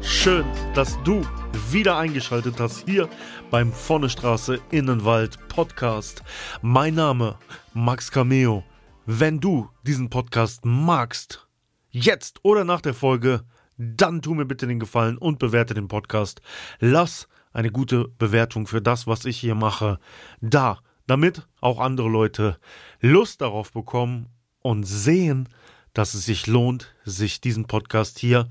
Schön, 0.00 0.44
dass 0.74 1.02
du 1.02 1.26
wieder 1.70 1.96
eingeschaltet 1.98 2.60
hast 2.60 2.84
hier 2.86 3.08
beim 3.50 3.72
Vonnestraße 3.72 4.60
Innenwald 4.70 5.38
Podcast. 5.48 6.22
Mein 6.62 6.94
Name 6.94 7.36
Max 7.74 8.10
Cameo. 8.10 8.62
Wenn 9.06 9.40
du 9.40 9.68
diesen 9.82 10.08
Podcast 10.08 10.64
magst, 10.64 11.48
jetzt 11.90 12.38
oder 12.44 12.64
nach 12.64 12.80
der 12.80 12.94
Folge, 12.94 13.42
dann 13.76 14.22
tu 14.22 14.34
mir 14.34 14.46
bitte 14.46 14.66
den 14.66 14.78
Gefallen 14.78 15.18
und 15.18 15.38
bewerte 15.38 15.74
den 15.74 15.88
Podcast. 15.88 16.42
Lass 16.78 17.28
eine 17.52 17.72
gute 17.72 18.06
Bewertung 18.06 18.66
für 18.66 18.80
das, 18.80 19.06
was 19.06 19.24
ich 19.24 19.38
hier 19.38 19.54
mache, 19.54 19.98
da, 20.40 20.78
damit 21.06 21.46
auch 21.60 21.80
andere 21.80 22.08
Leute 22.08 22.58
Lust 23.00 23.40
darauf 23.40 23.72
bekommen 23.72 24.28
und 24.60 24.84
sehen, 24.84 25.48
dass 25.92 26.14
es 26.14 26.26
sich 26.26 26.46
lohnt, 26.46 26.94
sich 27.04 27.40
diesen 27.40 27.66
Podcast 27.66 28.18
hier 28.20 28.48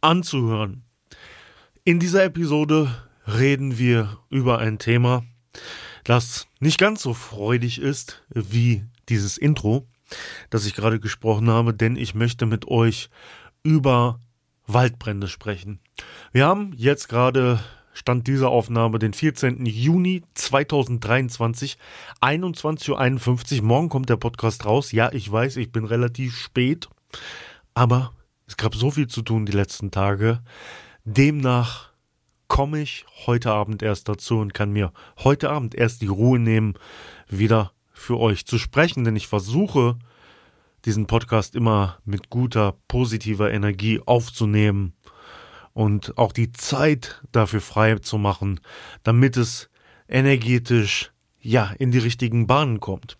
anzuhören. 0.00 0.84
In 1.84 1.98
dieser 1.98 2.24
Episode 2.24 2.94
reden 3.26 3.78
wir 3.78 4.18
über 4.28 4.58
ein 4.58 4.78
Thema, 4.78 5.24
das 6.04 6.46
nicht 6.58 6.78
ganz 6.78 7.02
so 7.02 7.14
freudig 7.14 7.80
ist 7.80 8.22
wie 8.30 8.84
dieses 9.08 9.38
Intro, 9.38 9.86
das 10.50 10.66
ich 10.66 10.74
gerade 10.74 11.00
gesprochen 11.00 11.50
habe, 11.50 11.74
denn 11.74 11.96
ich 11.96 12.14
möchte 12.14 12.46
mit 12.46 12.68
euch 12.68 13.10
über 13.62 14.20
Waldbrände 14.66 15.28
sprechen. 15.28 15.80
Wir 16.32 16.46
haben 16.46 16.72
jetzt 16.76 17.08
gerade 17.08 17.60
Stand 17.92 18.28
dieser 18.28 18.48
Aufnahme 18.50 18.98
den 18.98 19.12
14. 19.12 19.66
Juni 19.66 20.22
2023, 20.34 21.76
21.51 22.20 23.58
Uhr. 23.58 23.64
Morgen 23.64 23.88
kommt 23.88 24.08
der 24.08 24.16
Podcast 24.16 24.64
raus. 24.64 24.92
Ja, 24.92 25.12
ich 25.12 25.30
weiß, 25.30 25.56
ich 25.56 25.72
bin 25.72 25.84
relativ 25.84 26.36
spät, 26.36 26.88
aber 27.74 28.12
es 28.50 28.56
gab 28.56 28.74
so 28.74 28.90
viel 28.90 29.06
zu 29.06 29.22
tun 29.22 29.46
die 29.46 29.52
letzten 29.52 29.92
Tage. 29.92 30.40
Demnach 31.04 31.90
komme 32.48 32.80
ich 32.80 33.06
heute 33.24 33.52
Abend 33.52 33.80
erst 33.80 34.08
dazu 34.08 34.38
und 34.38 34.54
kann 34.54 34.72
mir 34.72 34.92
heute 35.20 35.50
Abend 35.50 35.76
erst 35.76 36.02
die 36.02 36.08
Ruhe 36.08 36.40
nehmen, 36.40 36.74
wieder 37.28 37.70
für 37.92 38.18
euch 38.18 38.46
zu 38.46 38.58
sprechen, 38.58 39.04
denn 39.04 39.14
ich 39.14 39.28
versuche, 39.28 40.00
diesen 40.84 41.06
Podcast 41.06 41.54
immer 41.54 41.98
mit 42.04 42.28
guter, 42.28 42.74
positiver 42.88 43.52
Energie 43.52 44.00
aufzunehmen 44.04 44.94
und 45.72 46.18
auch 46.18 46.32
die 46.32 46.50
Zeit 46.50 47.22
dafür 47.30 47.60
frei 47.60 47.94
zu 48.00 48.18
machen, 48.18 48.58
damit 49.04 49.36
es 49.36 49.70
energetisch 50.08 51.12
ja 51.40 51.72
in 51.78 51.92
die 51.92 51.98
richtigen 51.98 52.48
Bahnen 52.48 52.80
kommt. 52.80 53.16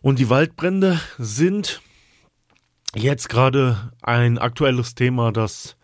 Und 0.00 0.18
die 0.18 0.30
Waldbrände 0.30 0.98
sind 1.18 1.82
Jetzt 2.94 3.28
gerade 3.28 3.92
ein 4.02 4.38
aktuelles 4.38 4.94
Thema, 4.94 5.30
das 5.30 5.76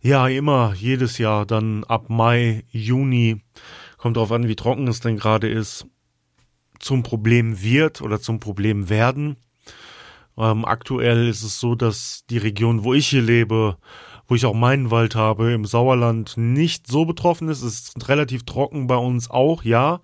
ja 0.00 0.26
immer 0.26 0.72
jedes 0.74 1.18
Jahr 1.18 1.44
dann 1.44 1.84
ab 1.84 2.08
Mai, 2.08 2.64
Juni, 2.70 3.42
kommt 3.98 4.16
darauf 4.16 4.32
an, 4.32 4.48
wie 4.48 4.56
trocken 4.56 4.88
es 4.88 5.00
denn 5.00 5.18
gerade 5.18 5.48
ist, 5.48 5.86
zum 6.78 7.02
Problem 7.02 7.62
wird 7.62 8.00
oder 8.00 8.20
zum 8.20 8.40
Problem 8.40 8.88
werden. 8.88 9.36
Ähm, 10.38 10.64
aktuell 10.64 11.28
ist 11.28 11.42
es 11.42 11.60
so, 11.60 11.74
dass 11.74 12.24
die 12.30 12.38
Region, 12.38 12.84
wo 12.84 12.94
ich 12.94 13.08
hier 13.08 13.22
lebe, 13.22 13.76
wo 14.26 14.34
ich 14.34 14.46
auch 14.46 14.54
meinen 14.54 14.90
Wald 14.90 15.14
habe, 15.14 15.52
im 15.52 15.66
Sauerland 15.66 16.38
nicht 16.38 16.86
so 16.86 17.04
betroffen 17.04 17.48
ist. 17.48 17.62
Es 17.62 17.80
ist 17.80 18.08
relativ 18.08 18.44
trocken 18.44 18.86
bei 18.86 18.96
uns 18.96 19.28
auch, 19.30 19.62
ja 19.62 20.00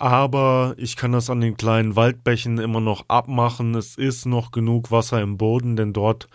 aber 0.00 0.74
ich 0.78 0.96
kann 0.96 1.12
das 1.12 1.28
an 1.28 1.42
den 1.42 1.58
kleinen 1.58 1.94
Waldbächen 1.94 2.56
immer 2.56 2.80
noch 2.80 3.04
abmachen. 3.08 3.74
Es 3.74 3.96
ist 3.96 4.24
noch 4.24 4.50
genug 4.50 4.90
Wasser 4.90 5.20
im 5.20 5.36
Boden, 5.36 5.76
denn 5.76 5.92
dort 5.92 6.28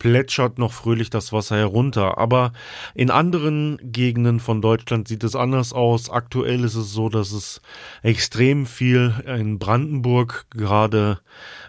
plätschert 0.00 0.58
noch 0.58 0.72
fröhlich 0.72 1.08
das 1.08 1.32
Wasser 1.32 1.56
herunter. 1.56 2.18
Aber 2.18 2.52
in 2.96 3.12
anderen 3.12 3.78
Gegenden 3.80 4.40
von 4.40 4.60
Deutschland 4.60 5.06
sieht 5.06 5.22
es 5.22 5.36
anders 5.36 5.72
aus. 5.72 6.10
Aktuell 6.10 6.64
ist 6.64 6.74
es 6.74 6.92
so, 6.92 7.08
dass 7.08 7.30
es 7.30 7.62
extrem 8.02 8.66
viel 8.66 9.14
in 9.24 9.60
Brandenburg 9.60 10.46
gerade 10.50 11.20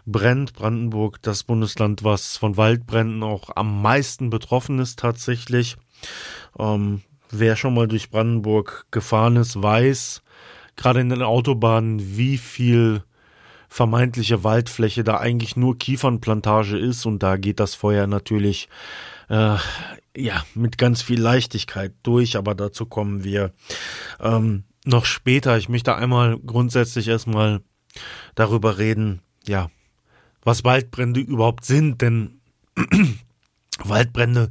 brennt. 0.07 0.53
Brandenburg, 0.53 1.21
das 1.21 1.43
Bundesland, 1.43 2.03
was 2.03 2.35
von 2.35 2.57
Waldbränden 2.57 3.21
auch 3.21 3.51
am 3.55 3.79
meisten 3.83 4.31
betroffen 4.31 4.79
ist 4.79 4.97
tatsächlich. 4.97 5.77
Ähm, 6.57 7.01
wer 7.29 7.55
schon 7.55 7.75
mal 7.75 7.87
durch 7.87 8.09
Brandenburg 8.09 8.87
gefahren 8.89 9.35
ist, 9.35 9.61
weiß, 9.61 10.22
gerade 10.75 11.01
in 11.01 11.09
den 11.09 11.21
Autobahnen, 11.21 12.17
wie 12.17 12.37
viel 12.37 13.03
vermeintliche 13.69 14.43
Waldfläche 14.43 15.03
da 15.03 15.17
eigentlich 15.17 15.55
nur 15.55 15.77
Kiefernplantage 15.77 16.77
ist. 16.77 17.05
Und 17.05 17.23
da 17.23 17.37
geht 17.37 17.59
das 17.59 17.73
Feuer 17.73 18.05
natürlich 18.05 18.69
äh, 19.29 19.55
ja 20.15 20.45
mit 20.53 20.77
ganz 20.77 21.01
viel 21.01 21.19
Leichtigkeit 21.19 21.93
durch, 22.03 22.37
aber 22.37 22.53
dazu 22.53 22.85
kommen 22.85 23.23
wir 23.23 23.51
ähm, 24.19 24.63
noch 24.85 25.05
später. 25.05 25.57
Ich 25.57 25.69
möchte 25.69 25.95
einmal 25.95 26.37
grundsätzlich 26.39 27.07
erstmal 27.07 27.61
darüber 28.35 28.77
reden, 28.77 29.21
ja, 29.47 29.69
was 30.43 30.63
Waldbrände 30.63 31.19
überhaupt 31.19 31.65
sind, 31.65 32.01
denn 32.01 32.41
Waldbrände, 33.83 34.49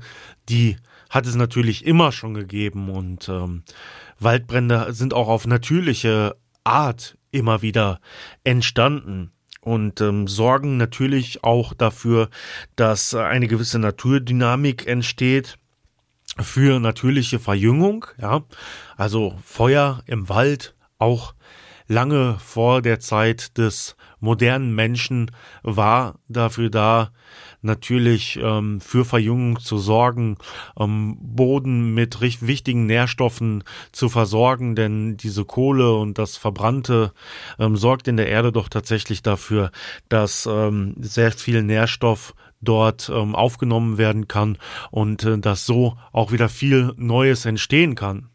die 0.49 0.77
hat 1.12 1.27
es 1.27 1.37
natürlich 1.37 1.84
immer 1.84 2.11
schon 2.11 2.33
gegeben 2.33 2.89
und 2.89 3.28
ähm, 3.28 3.62
Waldbrände 4.19 4.93
sind 4.95 5.12
auch 5.12 5.28
auf 5.28 5.47
natürliche 5.47 6.37
Art 6.65 7.19
immer 7.31 7.61
wieder 7.61 8.00
entstanden 8.45 9.31
und 9.61 10.00
ähm, 10.00 10.27
sorgen 10.27 10.78
natürlich 10.78 11.45
auch 11.45 11.75
dafür, 11.75 12.31
dass 12.77 13.15
eine 13.15 13.47
gewisse 13.47 13.78
Naturdynamik 13.78 14.87
entsteht 14.87 15.59
für 16.41 16.81
natürliche 16.81 17.39
Verjüngung, 17.39 18.06
ja, 18.19 18.43
also 18.97 19.39
Feuer 19.44 20.03
im 20.06 20.31
Wald 20.31 20.75
auch 20.99 21.34
lange 21.89 22.39
vor 22.39 22.81
der 22.81 23.00
Zeit 23.00 23.59
des 23.59 23.97
modernen 24.19 24.75
Menschen 24.75 25.31
war 25.62 26.15
dafür 26.29 26.71
da, 26.71 27.12
natürlich 27.62 28.39
ähm, 28.43 28.81
für 28.81 29.05
Verjüngung 29.05 29.61
zu 29.61 29.78
sorgen, 29.78 30.37
ähm, 30.78 31.17
Boden 31.21 31.95
mit 31.95 32.21
wichtigen 32.21 32.87
Nährstoffen 32.87 33.65
zu 33.93 34.09
versorgen, 34.09 34.75
denn 34.75 35.17
diese 35.17 35.45
Kohle 35.45 35.95
und 35.95 36.19
das 36.19 36.37
Verbrannte 36.37 37.12
ähm, 37.59 37.77
sorgt 37.77 38.09
in 38.09 38.17
der 38.17 38.28
Erde 38.28 38.53
doch 38.53 38.69
tatsächlich 38.69 39.23
dafür, 39.23 39.71
dass 40.09 40.47
ähm, 40.47 40.95
sehr 40.99 41.33
viel 41.33 41.62
Nährstoff 41.62 42.34
dort 42.61 43.11
ähm, 43.12 43.34
aufgenommen 43.34 43.99
werden 43.99 44.29
kann 44.29 44.59
und 44.91 45.25
äh, 45.25 45.39
dass 45.39 45.67
so 45.67 45.97
auch 46.12 46.33
wieder 46.33 46.49
viel 46.49 46.93
Neues 46.97 47.44
entstehen 47.44 47.94
kann. 47.94 48.29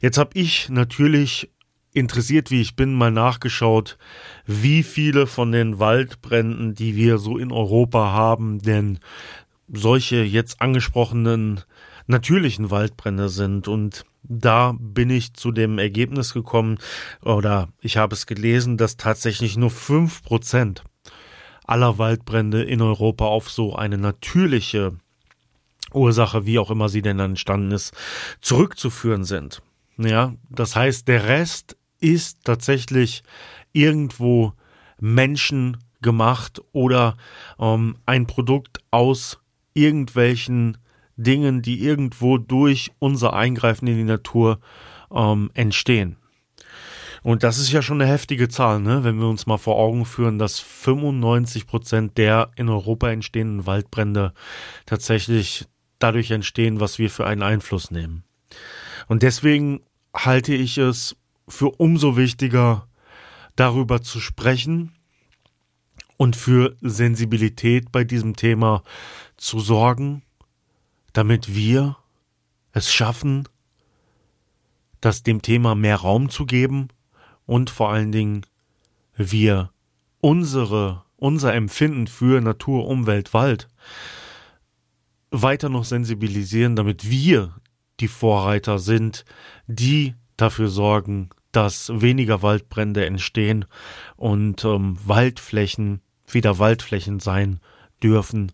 Jetzt 0.00 0.18
habe 0.18 0.30
ich 0.34 0.68
natürlich 0.68 1.50
interessiert 1.96 2.50
wie 2.50 2.60
ich 2.60 2.76
bin, 2.76 2.94
mal 2.94 3.10
nachgeschaut, 3.10 3.96
wie 4.44 4.82
viele 4.82 5.26
von 5.26 5.50
den 5.50 5.78
Waldbränden, 5.78 6.74
die 6.74 6.94
wir 6.94 7.16
so 7.16 7.38
in 7.38 7.50
Europa 7.50 8.12
haben, 8.12 8.60
denn 8.60 8.98
solche 9.72 10.22
jetzt 10.22 10.60
angesprochenen 10.60 11.62
natürlichen 12.06 12.70
Waldbrände 12.70 13.30
sind. 13.30 13.66
Und 13.66 14.04
da 14.22 14.74
bin 14.78 15.08
ich 15.08 15.32
zu 15.32 15.52
dem 15.52 15.78
Ergebnis 15.78 16.34
gekommen, 16.34 16.78
oder 17.22 17.68
ich 17.80 17.96
habe 17.96 18.14
es 18.14 18.26
gelesen, 18.26 18.76
dass 18.76 18.98
tatsächlich 18.98 19.56
nur 19.56 19.70
fünf 19.70 20.22
Prozent 20.22 20.84
aller 21.64 21.96
Waldbrände 21.96 22.62
in 22.62 22.82
Europa 22.82 23.24
auf 23.24 23.50
so 23.50 23.74
eine 23.74 23.96
natürliche 23.96 24.98
Ursache, 25.94 26.44
wie 26.44 26.58
auch 26.58 26.70
immer 26.70 26.90
sie 26.90 27.02
denn 27.02 27.18
entstanden 27.18 27.72
ist, 27.72 27.94
zurückzuführen 28.42 29.24
sind. 29.24 29.62
Ja, 29.96 30.34
das 30.50 30.76
heißt, 30.76 31.08
der 31.08 31.24
Rest 31.24 31.76
ist 32.00 32.44
tatsächlich 32.44 33.22
irgendwo 33.72 34.52
Menschen 35.00 35.78
gemacht 36.02 36.60
oder 36.72 37.16
ähm, 37.58 37.96
ein 38.06 38.26
Produkt 38.26 38.78
aus 38.90 39.38
irgendwelchen 39.74 40.78
Dingen, 41.16 41.62
die 41.62 41.82
irgendwo 41.82 42.38
durch 42.38 42.92
unser 42.98 43.32
Eingreifen 43.32 43.88
in 43.88 43.96
die 43.96 44.04
Natur 44.04 44.60
ähm, 45.10 45.50
entstehen. 45.54 46.16
Und 47.22 47.42
das 47.42 47.58
ist 47.58 47.72
ja 47.72 47.82
schon 47.82 48.00
eine 48.00 48.10
heftige 48.10 48.48
Zahl, 48.48 48.78
ne? 48.80 49.02
wenn 49.02 49.18
wir 49.18 49.26
uns 49.26 49.46
mal 49.46 49.58
vor 49.58 49.76
Augen 49.76 50.04
führen, 50.04 50.38
dass 50.38 50.60
95 50.60 51.66
Prozent 51.66 52.18
der 52.18 52.50
in 52.54 52.68
Europa 52.68 53.10
entstehenden 53.10 53.66
Waldbrände 53.66 54.32
tatsächlich 54.84 55.66
dadurch 55.98 56.30
entstehen, 56.30 56.78
was 56.78 57.00
wir 57.00 57.10
für 57.10 57.26
einen 57.26 57.42
Einfluss 57.42 57.90
nehmen. 57.90 58.22
Und 59.08 59.24
deswegen 59.24 59.80
halte 60.14 60.54
ich 60.54 60.78
es 60.78 61.16
für 61.48 61.70
umso 61.70 62.16
wichtiger, 62.16 62.88
darüber 63.54 64.02
zu 64.02 64.20
sprechen 64.20 64.92
und 66.16 66.36
für 66.36 66.76
Sensibilität 66.80 67.92
bei 67.92 68.04
diesem 68.04 68.36
Thema 68.36 68.82
zu 69.36 69.60
sorgen, 69.60 70.22
damit 71.12 71.54
wir 71.54 71.96
es 72.72 72.92
schaffen, 72.92 73.48
das 75.00 75.22
dem 75.22 75.42
Thema 75.42 75.74
mehr 75.74 75.96
Raum 75.96 76.30
zu 76.30 76.46
geben 76.46 76.88
und 77.46 77.70
vor 77.70 77.90
allen 77.90 78.12
Dingen 78.12 78.44
wir 79.16 79.70
unsere, 80.20 81.04
unser 81.16 81.54
Empfinden 81.54 82.06
für 82.06 82.40
Natur, 82.40 82.86
Umwelt, 82.86 83.32
Wald 83.32 83.68
weiter 85.30 85.68
noch 85.68 85.84
sensibilisieren, 85.84 86.76
damit 86.76 87.08
wir 87.08 87.54
die 88.00 88.08
Vorreiter 88.08 88.78
sind, 88.78 89.24
die 89.66 90.14
dafür 90.36 90.68
sorgen, 90.68 91.30
dass 91.56 91.90
weniger 91.90 92.42
Waldbrände 92.42 93.06
entstehen 93.06 93.64
und 94.16 94.62
ähm, 94.64 94.98
Waldflächen 95.04 96.02
wieder 96.28 96.58
Waldflächen 96.58 97.18
sein 97.18 97.60
dürfen 98.02 98.52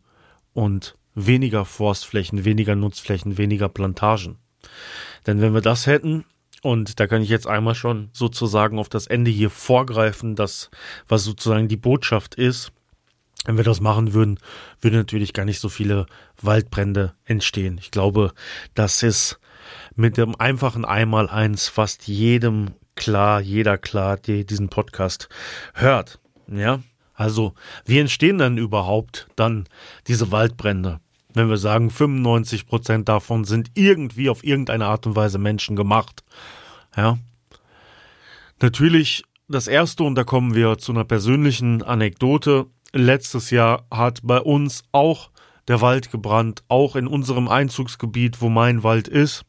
und 0.52 0.94
weniger 1.14 1.64
Forstflächen, 1.64 2.44
weniger 2.44 2.76
Nutzflächen, 2.76 3.38
weniger 3.38 3.68
Plantagen. 3.68 4.38
Denn 5.26 5.40
wenn 5.40 5.52
wir 5.52 5.62
das 5.62 5.86
hätten, 5.86 6.24
und 6.62 7.00
da 7.00 7.08
kann 7.08 7.22
ich 7.22 7.28
jetzt 7.28 7.48
einmal 7.48 7.74
schon 7.74 8.10
sozusagen 8.12 8.78
auf 8.78 8.88
das 8.88 9.08
Ende 9.08 9.32
hier 9.32 9.50
vorgreifen, 9.50 10.36
das, 10.36 10.70
was 11.08 11.24
sozusagen 11.24 11.66
die 11.66 11.76
Botschaft 11.76 12.36
ist, 12.36 12.70
wenn 13.44 13.56
wir 13.56 13.64
das 13.64 13.80
machen 13.80 14.14
würden, 14.14 14.38
würden 14.80 14.98
natürlich 14.98 15.32
gar 15.32 15.44
nicht 15.44 15.58
so 15.58 15.68
viele 15.68 16.06
Waldbrände 16.40 17.14
entstehen. 17.24 17.78
Ich 17.78 17.90
glaube, 17.90 18.32
das 18.74 19.02
ist 19.02 19.40
mit 19.96 20.16
dem 20.16 20.38
einfachen 20.38 20.84
Einmaleins 20.84 21.68
fast 21.68 22.06
jedem 22.06 22.70
klar, 22.94 23.40
jeder 23.40 23.78
klar, 23.78 24.16
der 24.16 24.44
diesen 24.44 24.68
Podcast 24.68 25.28
hört. 25.74 26.20
Ja, 26.46 26.80
also 27.14 27.54
wie 27.84 27.98
entstehen 27.98 28.38
denn 28.38 28.58
überhaupt 28.58 29.28
dann 29.36 29.68
diese 30.06 30.32
Waldbrände? 30.32 31.00
Wenn 31.34 31.48
wir 31.48 31.56
sagen, 31.56 31.90
95 31.90 32.66
Prozent 32.66 33.08
davon 33.08 33.44
sind 33.44 33.70
irgendwie 33.74 34.28
auf 34.28 34.44
irgendeine 34.44 34.86
Art 34.86 35.06
und 35.06 35.16
Weise 35.16 35.38
Menschen 35.38 35.76
gemacht. 35.76 36.24
Ja. 36.96 37.18
Natürlich 38.60 39.24
das 39.48 39.66
erste, 39.66 40.04
und 40.04 40.14
da 40.14 40.24
kommen 40.24 40.54
wir 40.54 40.78
zu 40.78 40.92
einer 40.92 41.04
persönlichen 41.04 41.82
Anekdote. 41.82 42.66
Letztes 42.92 43.50
Jahr 43.50 43.86
hat 43.90 44.20
bei 44.22 44.40
uns 44.40 44.84
auch 44.92 45.30
der 45.68 45.80
Wald 45.80 46.10
gebrannt, 46.10 46.62
auch 46.68 46.96
in 46.96 47.06
unserem 47.06 47.48
Einzugsgebiet, 47.48 48.40
wo 48.40 48.48
mein 48.48 48.82
Wald 48.82 49.08
ist. 49.08 49.44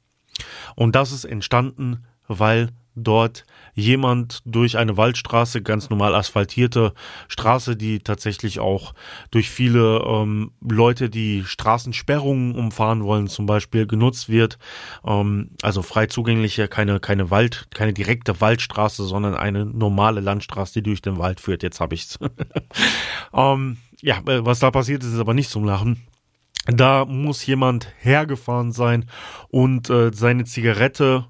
Und 0.75 0.95
das 0.95 1.11
ist 1.11 1.25
entstanden, 1.25 2.05
weil 2.27 2.69
dort 2.95 3.45
jemand 3.73 4.41
durch 4.45 4.77
eine 4.77 4.97
Waldstraße, 4.97 5.61
ganz 5.61 5.89
normal 5.89 6.15
asphaltierte 6.15 6.93
Straße, 7.27 7.75
die 7.75 7.99
tatsächlich 7.99 8.59
auch 8.59 8.93
durch 9.31 9.49
viele 9.49 10.03
ähm, 10.05 10.51
Leute, 10.61 11.09
die 11.09 11.43
Straßensperrungen 11.45 12.55
umfahren 12.55 13.03
wollen, 13.03 13.27
zum 13.27 13.45
Beispiel 13.45 13.87
genutzt 13.87 14.29
wird. 14.29 14.57
Ähm, 15.05 15.51
also 15.61 15.81
frei 15.81 16.07
zugängliche, 16.07 16.67
keine, 16.67 16.99
keine 16.99 17.31
Wald, 17.31 17.67
keine 17.73 17.93
direkte 17.93 18.39
Waldstraße, 18.41 19.05
sondern 19.05 19.35
eine 19.35 19.65
normale 19.65 20.21
Landstraße, 20.21 20.73
die 20.73 20.83
durch 20.83 21.01
den 21.01 21.17
Wald 21.17 21.39
führt. 21.39 21.63
Jetzt 21.63 21.79
habe 21.79 21.95
ich's. 21.95 22.19
ähm, 23.33 23.77
ja, 24.01 24.17
äh, 24.27 24.45
was 24.45 24.59
da 24.59 24.69
passiert 24.71 25.03
ist, 25.03 25.13
ist 25.13 25.19
aber 25.19 25.33
nicht 25.33 25.49
zum 25.49 25.63
Lachen. 25.63 26.05
Da 26.65 27.05
muss 27.05 27.45
jemand 27.45 27.87
hergefahren 27.99 28.71
sein 28.71 29.05
und 29.49 29.89
äh, 29.89 30.11
seine 30.13 30.45
Zigarette 30.45 31.25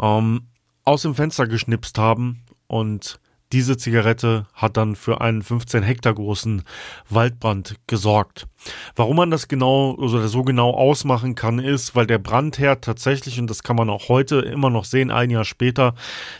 ähm, 0.00 0.48
aus 0.84 1.02
dem 1.02 1.14
Fenster 1.14 1.46
geschnipst 1.46 1.98
haben 1.98 2.42
und 2.66 3.18
diese 3.52 3.76
Zigarette 3.76 4.46
hat 4.52 4.76
dann 4.76 4.96
für 4.96 5.20
einen 5.20 5.42
15 5.42 5.84
Hektar 5.84 6.14
großen 6.14 6.64
Waldbrand 7.08 7.76
gesorgt. 7.86 8.48
Warum 8.96 9.16
man 9.16 9.30
das 9.30 9.46
genau 9.46 9.92
oder 9.92 10.26
so 10.26 10.42
genau 10.42 10.70
ausmachen 10.70 11.36
kann, 11.36 11.60
ist, 11.60 11.94
weil 11.94 12.06
der 12.06 12.18
Brandherd 12.18 12.82
tatsächlich, 12.82 13.38
und 13.38 13.48
das 13.48 13.62
kann 13.62 13.76
man 13.76 13.90
auch 13.90 14.08
heute 14.08 14.40
immer 14.40 14.70
noch 14.70 14.84
sehen, 14.84 15.12
ein 15.12 15.30
Jahr 15.30 15.44
später, 15.44 15.94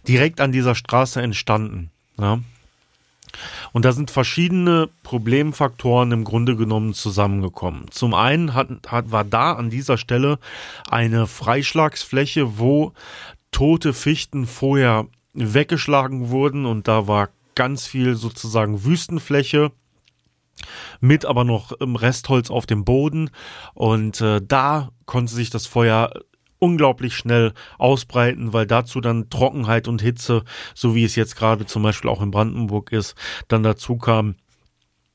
direkt 0.09 0.41
an 0.41 0.51
dieser 0.51 0.75
Straße 0.75 1.23
entstanden. 1.23 1.91
Ja. 2.19 2.41
Und 3.73 3.85
da 3.85 3.93
sind 3.93 4.11
verschiedene 4.11 4.89
Problemfaktoren 5.03 6.11
im 6.13 6.25
Grunde 6.25 6.57
genommen 6.57 6.95
zusammengekommen. 6.95 7.91
Zum 7.91 8.15
einen 8.15 8.55
hat, 8.55 8.69
hat, 8.89 9.13
war 9.13 9.25
da 9.25 9.53
an 9.53 9.71
dieser 9.71 9.99
Stelle 9.99 10.39
eine 10.89 11.27
Freischlagsfläche, 11.27 12.59
wo 12.59 12.93
tote 13.55 13.93
Fichten 13.93 14.47
vorher 14.47 15.07
weggeschlagen 15.33 16.31
wurden 16.31 16.67
und 16.67 16.89
da 16.89 17.07
war 17.07 17.29
ganz 17.55 17.87
viel 17.87 18.17
sozusagen 18.17 18.85
Wüstenfläche 18.85 19.71
mit 21.01 21.25
aber 21.25 21.45
noch 21.45 21.73
Restholz 21.81 22.51
auf 22.51 22.67
dem 22.67 22.85
Boden 22.85 23.31
und 23.75 24.21
äh, 24.21 24.41
da 24.43 24.91
konnte 25.07 25.33
sich 25.33 25.51
das 25.51 25.69
Feuer 25.69 26.11
unglaublich 26.59 27.15
schnell 27.15 27.53
ausbreiten, 27.79 28.53
weil 28.53 28.67
dazu 28.67 29.01
dann 29.01 29.31
Trockenheit 29.31 29.87
und 29.87 30.03
Hitze, 30.03 30.43
so 30.75 30.97
wie 30.97 31.05
es 31.05 31.15
jetzt 31.15 31.37
gerade 31.37 31.65
zum 31.65 31.85
Beispiel 31.85 32.11
auch 32.11 32.23
in 32.23 32.33
Brandenburg 32.33 32.91
ist, 32.91 33.15
dann 33.47 33.63
dazu 33.63 33.99
kam. 33.99 34.35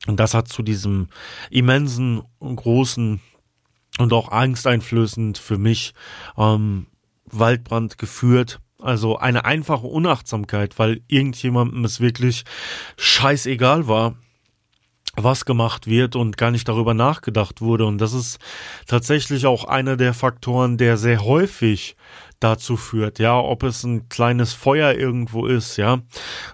Und 0.08 0.18
das 0.18 0.34
hat 0.34 0.48
zu 0.48 0.64
diesem 0.64 1.08
immensen, 1.50 2.22
großen 2.40 3.20
und 3.98 4.14
auch 4.14 4.32
angsteinflößend 4.32 5.38
für 5.38 5.58
mich 5.58 5.94
ähm, 6.38 6.86
Waldbrand 7.38 7.98
geführt. 7.98 8.60
Also 8.81 9.18
eine 9.18 9.44
einfache 9.44 9.88
Unachtsamkeit, 9.88 10.80
weil 10.80 11.02
irgendjemandem 11.08 11.84
es 11.84 12.00
wirklich 12.00 12.46
scheißegal 12.98 13.88
war, 13.88 14.16
was 15.16 15.46
gemacht 15.46 15.88
wird 15.88 16.16
und 16.16 16.38
gar 16.38 16.52
nicht 16.52 16.68
darüber 16.68 16.94
nachgedacht 16.94 17.62
wurde. 17.62 17.86
Und 17.86 18.00
das 18.00 18.14
ist 18.14 18.40
tatsächlich 18.88 19.46
auch 19.46 19.66
einer 19.66 19.98
der 19.98 20.14
Faktoren, 20.14 20.78
der 20.78 20.98
sehr 20.98 21.24
häufig 21.26 21.98
dazu 22.40 22.78
führt, 22.78 23.20
ja, 23.20 23.38
ob 23.38 23.64
es 23.64 23.84
ein 23.84 24.08
kleines 24.08 24.54
Feuer 24.54 24.94
irgendwo 24.94 25.46
ist, 25.46 25.78
ja, 25.78 26.00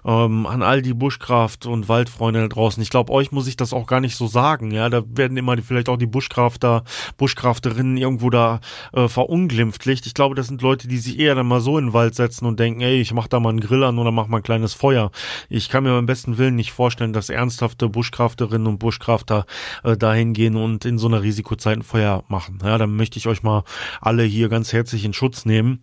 ähm, 0.04 0.46
an 0.46 0.62
all 0.62 0.82
die 0.82 0.94
Buschkraft 0.94 1.66
und 1.66 1.88
Waldfreunde 1.88 2.40
da 2.40 2.48
draußen. 2.48 2.82
Ich 2.82 2.90
glaube, 2.90 3.12
euch 3.12 3.30
muss 3.30 3.46
ich 3.46 3.56
das 3.56 3.72
auch 3.72 3.86
gar 3.86 4.00
nicht 4.00 4.16
so 4.16 4.26
sagen, 4.26 4.72
ja, 4.72 4.88
da 4.88 5.02
werden 5.06 5.36
immer 5.36 5.54
die, 5.54 5.62
vielleicht 5.62 5.88
auch 5.88 5.96
die 5.96 6.06
Buschkrafter, 6.06 6.82
Buschkrafterinnen 7.16 7.96
irgendwo 7.96 8.30
da 8.30 8.60
äh, 8.92 9.08
verunglimpflicht. 9.08 10.06
Ich 10.06 10.14
glaube, 10.14 10.34
das 10.34 10.48
sind 10.48 10.62
Leute, 10.62 10.88
die 10.88 10.98
sich 10.98 11.18
eher 11.18 11.34
dann 11.34 11.46
mal 11.46 11.60
so 11.60 11.78
in 11.78 11.86
den 11.86 11.92
Wald 11.92 12.14
setzen 12.14 12.46
und 12.46 12.58
denken, 12.58 12.80
ey, 12.80 13.00
ich 13.00 13.12
mach 13.12 13.28
da 13.28 13.38
mal 13.38 13.50
einen 13.50 13.60
Grill 13.60 13.84
an 13.84 13.98
oder 13.98 14.10
mach 14.10 14.26
mal 14.26 14.38
ein 14.38 14.42
kleines 14.42 14.74
Feuer. 14.74 15.10
Ich 15.48 15.68
kann 15.68 15.84
mir 15.84 15.90
beim 15.90 16.06
besten 16.06 16.36
Willen 16.36 16.56
nicht 16.56 16.72
vorstellen, 16.72 17.12
dass 17.12 17.28
ernsthafte 17.28 17.88
Buschkrafterinnen 17.88 18.66
und 18.66 18.78
Buschkrafter 18.78 19.46
äh, 19.84 19.96
dahin 19.96 20.32
gehen 20.32 20.56
und 20.56 20.84
in 20.84 20.98
so 20.98 21.06
einer 21.06 21.22
Risikozeit 21.22 21.78
ein 21.78 21.82
Feuer 21.82 22.24
machen. 22.28 22.58
Ja, 22.64 22.76
dann 22.76 22.96
möchte 22.96 23.18
ich 23.18 23.28
euch 23.28 23.42
mal 23.42 23.62
alle 24.00 24.24
hier 24.24 24.48
ganz 24.48 24.72
herzlich 24.72 25.04
in 25.04 25.12
Schutz 25.12 25.44
nehmen. 25.44 25.75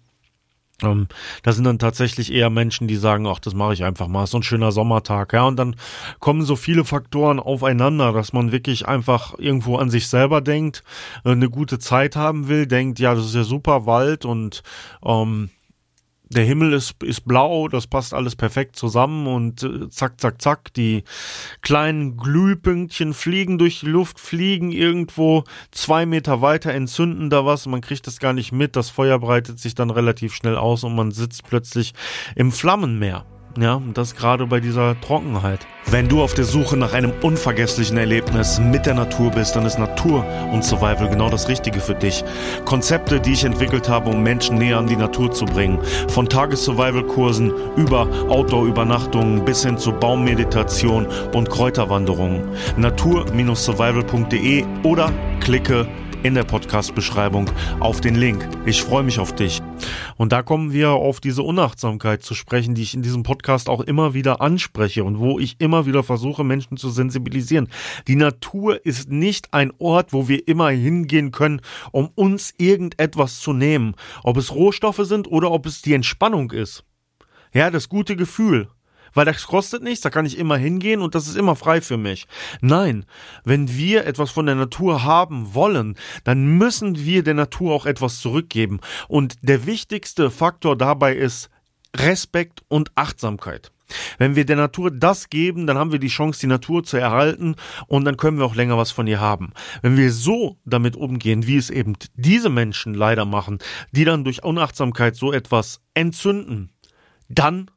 Ähm, 0.82 1.08
da 1.44 1.52
sind 1.52 1.66
dann 1.66 1.80
tatsächlich 1.80 2.34
eher 2.34 2.50
Menschen, 2.50 2.88
die 2.88 2.96
sagen, 2.96 3.28
ach, 3.28 3.40
das 3.40 3.54
mache 3.54 3.74
ich 3.74 3.84
einfach 3.84 4.08
mal, 4.08 4.26
so 4.26 4.38
ein 4.38 4.44
schöner 4.44 4.72
Sommertag, 4.72 5.34
ja, 5.34 5.44
und 5.44 5.58
dann 5.58 5.76
kommen 6.20 6.42
so 6.42 6.56
viele 6.56 6.84
Faktoren 6.84 7.40
aufeinander, 7.40 8.12
dass 8.12 8.34
man 8.34 8.52
wirklich 8.52 8.88
einfach 8.88 9.38
irgendwo 9.38 9.78
an 9.78 9.90
sich 9.90 10.08
selber 10.08 10.42
denkt, 10.42 10.84
äh, 11.26 11.32
eine 11.32 11.50
gute 11.50 11.80
Zeit 11.80 12.16
haben 12.16 12.48
will, 12.48 12.66
denkt, 12.66 13.00
ja, 13.00 13.14
das 13.14 13.26
ist 13.26 13.36
ja 13.36 13.44
super 13.44 13.86
Wald 13.86 14.26
und 14.26 14.64
ähm, 15.06 15.52
der 16.34 16.46
Himmel 16.46 16.74
ist, 16.74 17.02
ist 17.04 17.26
blau, 17.26 17.68
das 17.68 17.88
passt 17.88 18.14
alles 18.14 18.36
perfekt 18.36 18.76
zusammen 18.76 19.28
und 19.28 19.64
äh, 19.64 19.90
zack, 19.90 20.20
zack, 20.20 20.42
zack, 20.42 20.74
die 20.74 21.04
kleinen 21.62 22.18
Glühpünktchen 22.18 23.14
fliegen 23.14 23.58
durch 23.58 23.82
die 23.82 23.88
Luft, 23.88 24.20
fliegen 24.20 24.72
irgendwo 24.72 25.44
zwei 25.72 26.06
Meter 26.06 26.42
weiter, 26.42 26.74
entzünden 26.74 27.30
da 27.30 27.46
was, 27.46 27.66
man 27.66 27.82
kriegt 27.82 28.08
das 28.08 28.20
gar 28.20 28.34
nicht 28.34 28.52
mit, 28.52 28.76
das 28.76 28.90
Feuer 28.90 29.20
breitet 29.20 29.60
sich 29.60 29.76
dann 29.76 29.90
relativ 29.90 30.34
schnell 30.34 30.58
aus 30.58 30.84
und 30.84 30.96
man 30.96 31.12
sitzt 31.12 31.44
plötzlich 31.44 31.94
im 32.36 32.52
Flammenmeer. 32.52 33.26
Ja, 33.56 33.76
und 33.76 33.96
das 34.00 34.16
gerade 34.16 34.48
bei 34.48 34.60
dieser 34.60 35.00
Trockenheit. 35.00 35.68
Wenn 35.86 36.10
du 36.10 36.24
auf 36.24 36.34
der 36.34 36.46
Suche 36.46 36.76
nach 36.76 36.94
einem 36.94 37.14
unvergesslichen 37.22 37.98
Erlebnis 37.98 38.60
mit 38.60 38.88
der 38.88 38.96
Natur 38.96 39.30
bist, 39.30 39.56
dann 39.56 39.64
ist 39.66 39.78
Natur 39.78 40.26
und 40.52 40.64
Survival 40.64 41.08
genau 41.08 41.30
das 41.30 41.48
Richtige 41.50 41.80
für 41.80 41.94
dich. 41.94 42.24
Konzepte, 42.66 43.20
die 43.20 43.34
ich 43.34 43.44
entwickelt 43.44 43.88
habe, 43.88 44.10
um 44.10 44.24
Menschen 44.24 44.58
näher 44.58 44.80
an 44.80 44.88
die 44.88 44.96
Natur 44.96 45.32
zu 45.32 45.46
bringen. 45.46 45.78
Von 46.08 46.28
Tages-Survival-Kursen 46.28 47.54
über 47.76 48.08
Outdoor-Übernachtungen 48.28 49.46
bis 49.46 49.64
hin 49.64 49.78
zu 49.78 49.92
Baummeditation 49.92 51.06
und 51.34 51.52
Kräuterwanderungen. 51.52 52.42
Natur-survival.de 52.78 54.66
oder 54.84 55.12
klicke 55.42 55.88
in 56.24 56.36
der 56.36 56.46
Podcast-Beschreibung 56.46 57.50
auf 57.82 58.00
den 58.00 58.16
Link. 58.16 58.48
Ich 58.66 58.82
freue 58.82 59.04
mich 59.04 59.20
auf 59.20 59.36
dich. 59.36 59.62
Und 60.16 60.32
da 60.32 60.42
kommen 60.42 60.72
wir 60.72 60.92
auf 60.92 61.20
diese 61.20 61.44
Unachtsamkeit 61.44 62.24
zu 62.24 62.34
sprechen, 62.34 62.76
die 62.76 62.82
ich 62.82 62.94
in 62.94 63.02
diesem 63.02 63.24
Podcast 63.24 63.70
auch 63.70 63.82
immer 63.82 64.14
wieder 64.14 64.40
anspreche 64.40 65.04
und 65.04 65.20
wo 65.20 65.38
ich 65.38 65.58
immer 65.60 65.86
wieder 65.86 66.02
versuche, 66.02 66.46
Menschen 66.46 66.78
zu 66.78 66.90
sensibilisieren. 66.90 67.68
Die 68.08 68.16
Natur 68.16 68.86
ist 68.86 69.12
nicht 69.12 69.54
ein 69.54 69.74
Ort, 69.80 70.14
wo 70.14 70.30
wir 70.30 70.48
immer 70.48 70.70
hingehen 70.70 71.32
können, 71.32 71.60
um 71.92 72.10
uns 72.16 72.54
irgendetwas 72.58 73.42
zu 73.42 73.52
nehmen. 73.52 73.96
Ob 74.24 74.38
es 74.38 74.56
Rohstoffe 74.56 75.02
sind 75.04 75.30
oder 75.30 75.52
ob 75.52 75.66
es 75.66 75.82
die 75.82 75.94
Entspannung 75.94 76.52
ist. 76.52 76.86
Ja, 77.54 77.70
das 77.70 77.90
gute 77.90 78.16
Gefühl 78.16 78.70
weil 79.14 79.26
das 79.26 79.48
kostet 79.48 79.84
nichts, 79.84 80.02
da 80.02 80.10
kann 80.10 80.26
ich 80.26 80.38
immer 80.38 80.58
hingehen 80.58 81.02
und 81.02 81.16
das 81.16 81.28
ist 81.28 81.36
immer 81.36 81.56
frei 81.56 81.82
für 81.82 81.98
mich. 81.98 82.28
Nein, 82.62 83.06
wenn 83.44 83.76
wir 83.76 84.06
etwas 84.06 84.32
von 84.32 84.46
der 84.46 84.56
Natur 84.56 85.04
haben 85.04 85.54
wollen, 85.54 85.96
dann 86.24 86.46
müssen 86.46 87.06
wir 87.06 87.24
der 87.24 87.34
Natur 87.34 87.74
auch 87.74 87.86
etwas 87.86 88.20
zurückgeben. 88.20 88.80
Und 89.08 89.36
der 89.42 89.66
wichtigste 89.66 90.32
Faktor 90.32 90.78
dabei 90.78 91.16
ist 91.16 91.50
Respekt 91.96 92.64
und 92.70 92.92
Achtsamkeit. 92.96 93.72
Wenn 94.18 94.36
wir 94.36 94.46
der 94.46 94.56
Natur 94.56 94.92
das 94.92 95.30
geben, 95.30 95.68
dann 95.68 95.78
haben 95.78 95.92
wir 95.92 96.00
die 96.00 96.08
Chance, 96.08 96.40
die 96.40 96.48
Natur 96.48 96.84
zu 96.84 96.98
erhalten 96.98 97.56
und 97.88 98.06
dann 98.06 98.18
können 98.18 98.38
wir 98.38 98.46
auch 98.46 98.56
länger 98.56 98.78
was 98.78 98.92
von 98.92 99.08
ihr 99.08 99.20
haben. 99.20 99.54
Wenn 99.82 99.98
wir 99.98 100.12
so 100.12 100.58
damit 100.66 100.96
umgehen, 100.96 101.48
wie 101.48 101.58
es 101.58 101.70
eben 101.70 101.94
diese 102.16 102.50
Menschen 102.50 102.94
leider 102.94 103.26
machen, 103.26 103.60
die 103.92 104.06
dann 104.06 104.24
durch 104.24 104.44
Unachtsamkeit 104.44 105.16
so 105.16 105.32
etwas 105.32 105.82
entzünden, 105.94 106.72
dann 107.30 107.70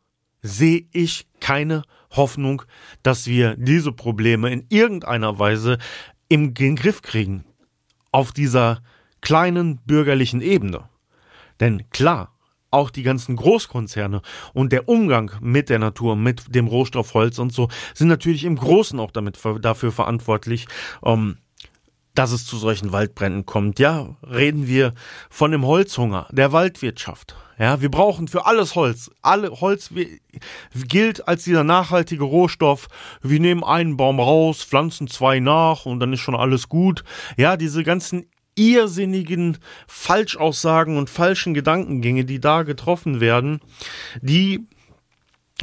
sehe 0.47 0.87
ich 0.93 1.27
keine 1.41 1.83
Hoffnung, 2.11 2.63
dass 3.03 3.27
wir 3.27 3.57
diese 3.57 3.93
Probleme 3.93 4.51
in 4.51 4.67
irgendeiner 4.69 5.39
Weise 5.39 5.79
im 6.29 6.55
Griff 6.55 7.03
kriegen. 7.03 7.45
Auf 8.13 8.33
dieser 8.33 8.83
kleinen 9.21 9.79
bürgerlichen 9.85 10.41
Ebene. 10.41 10.89
Denn 11.61 11.91
klar, 11.91 12.37
auch 12.71 12.91
die 12.91 13.03
ganzen 13.03 13.37
Großkonzerne 13.37 14.23
und 14.53 14.73
der 14.73 14.89
Umgang 14.89 15.33
mit 15.41 15.69
der 15.69 15.79
Natur, 15.79 16.17
mit 16.17 16.55
dem 16.55 16.67
Rohstoff 16.67 17.15
Holz 17.15 17.39
und 17.39 17.53
so, 17.53 17.69
sind 17.95 18.09
natürlich 18.09 18.45
im 18.45 18.57
Großen 18.57 18.99
auch 19.01 19.11
damit 19.11 19.39
dafür 19.61 19.93
verantwortlich, 19.93 20.67
ähm, 21.05 21.39
dass 22.17 22.33
es 22.33 22.47
zu 22.47 22.57
solchen 22.57 22.93
Waldbränden 22.93 23.47
kommt. 23.47 23.79
Ja, 23.79 24.17
reden 24.29 24.67
wir 24.67 24.95
von 25.31 25.53
dem 25.53 25.65
Holzhunger, 25.65 26.27
der 26.33 26.53
Waldwirtschaft. 26.53 27.37
Ja, 27.59 27.81
wir 27.81 27.91
brauchen 27.91 28.29
für 28.29 28.45
alles 28.45 28.75
Holz. 28.75 29.11
Alle 29.23 29.51
Holz 29.51 29.91
gilt 30.89 31.27
als 31.27 31.45
dieser 31.45 31.65
nachhaltige 31.65 32.25
Rohstoff. 32.25 32.89
Wir 33.23 33.41
nehmen 33.41 33.65
einen 33.65 33.97
Baum 33.97 34.21
raus, 34.21 34.63
pflanzen 34.63 35.09
zwei 35.09 35.41
nach 35.41 35.87
und 35.87 36.01
dann 36.01 36.13
ist 36.13 36.21
schon 36.21 36.35
alles 36.35 36.69
gut. 36.69 37.03
Ja, 37.37 37.57
diese 37.57 37.83
ganzen 37.83 38.27
irrsinnigen 38.57 39.59
Falschaussagen 39.87 40.97
und 40.97 41.11
falschen 41.11 41.55
Gedankengänge, 41.55 42.25
die 42.25 42.41
da 42.41 42.63
getroffen 42.63 43.21
werden, 43.21 43.61
die 44.21 44.67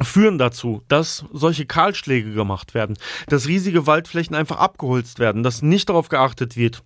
führen 0.02 0.38
dazu, 0.38 0.82
dass 0.88 1.26
solche 1.32 1.66
Kahlschläge 1.66 2.34
gemacht 2.34 2.74
werden, 2.74 2.98
dass 3.28 3.48
riesige 3.48 3.86
Waldflächen 3.86 4.36
einfach 4.36 4.58
abgeholzt 4.58 5.20
werden, 5.20 5.44
dass 5.44 5.62
nicht 5.62 5.90
darauf 5.90 6.10
geachtet 6.10 6.58
wird, 6.58 6.84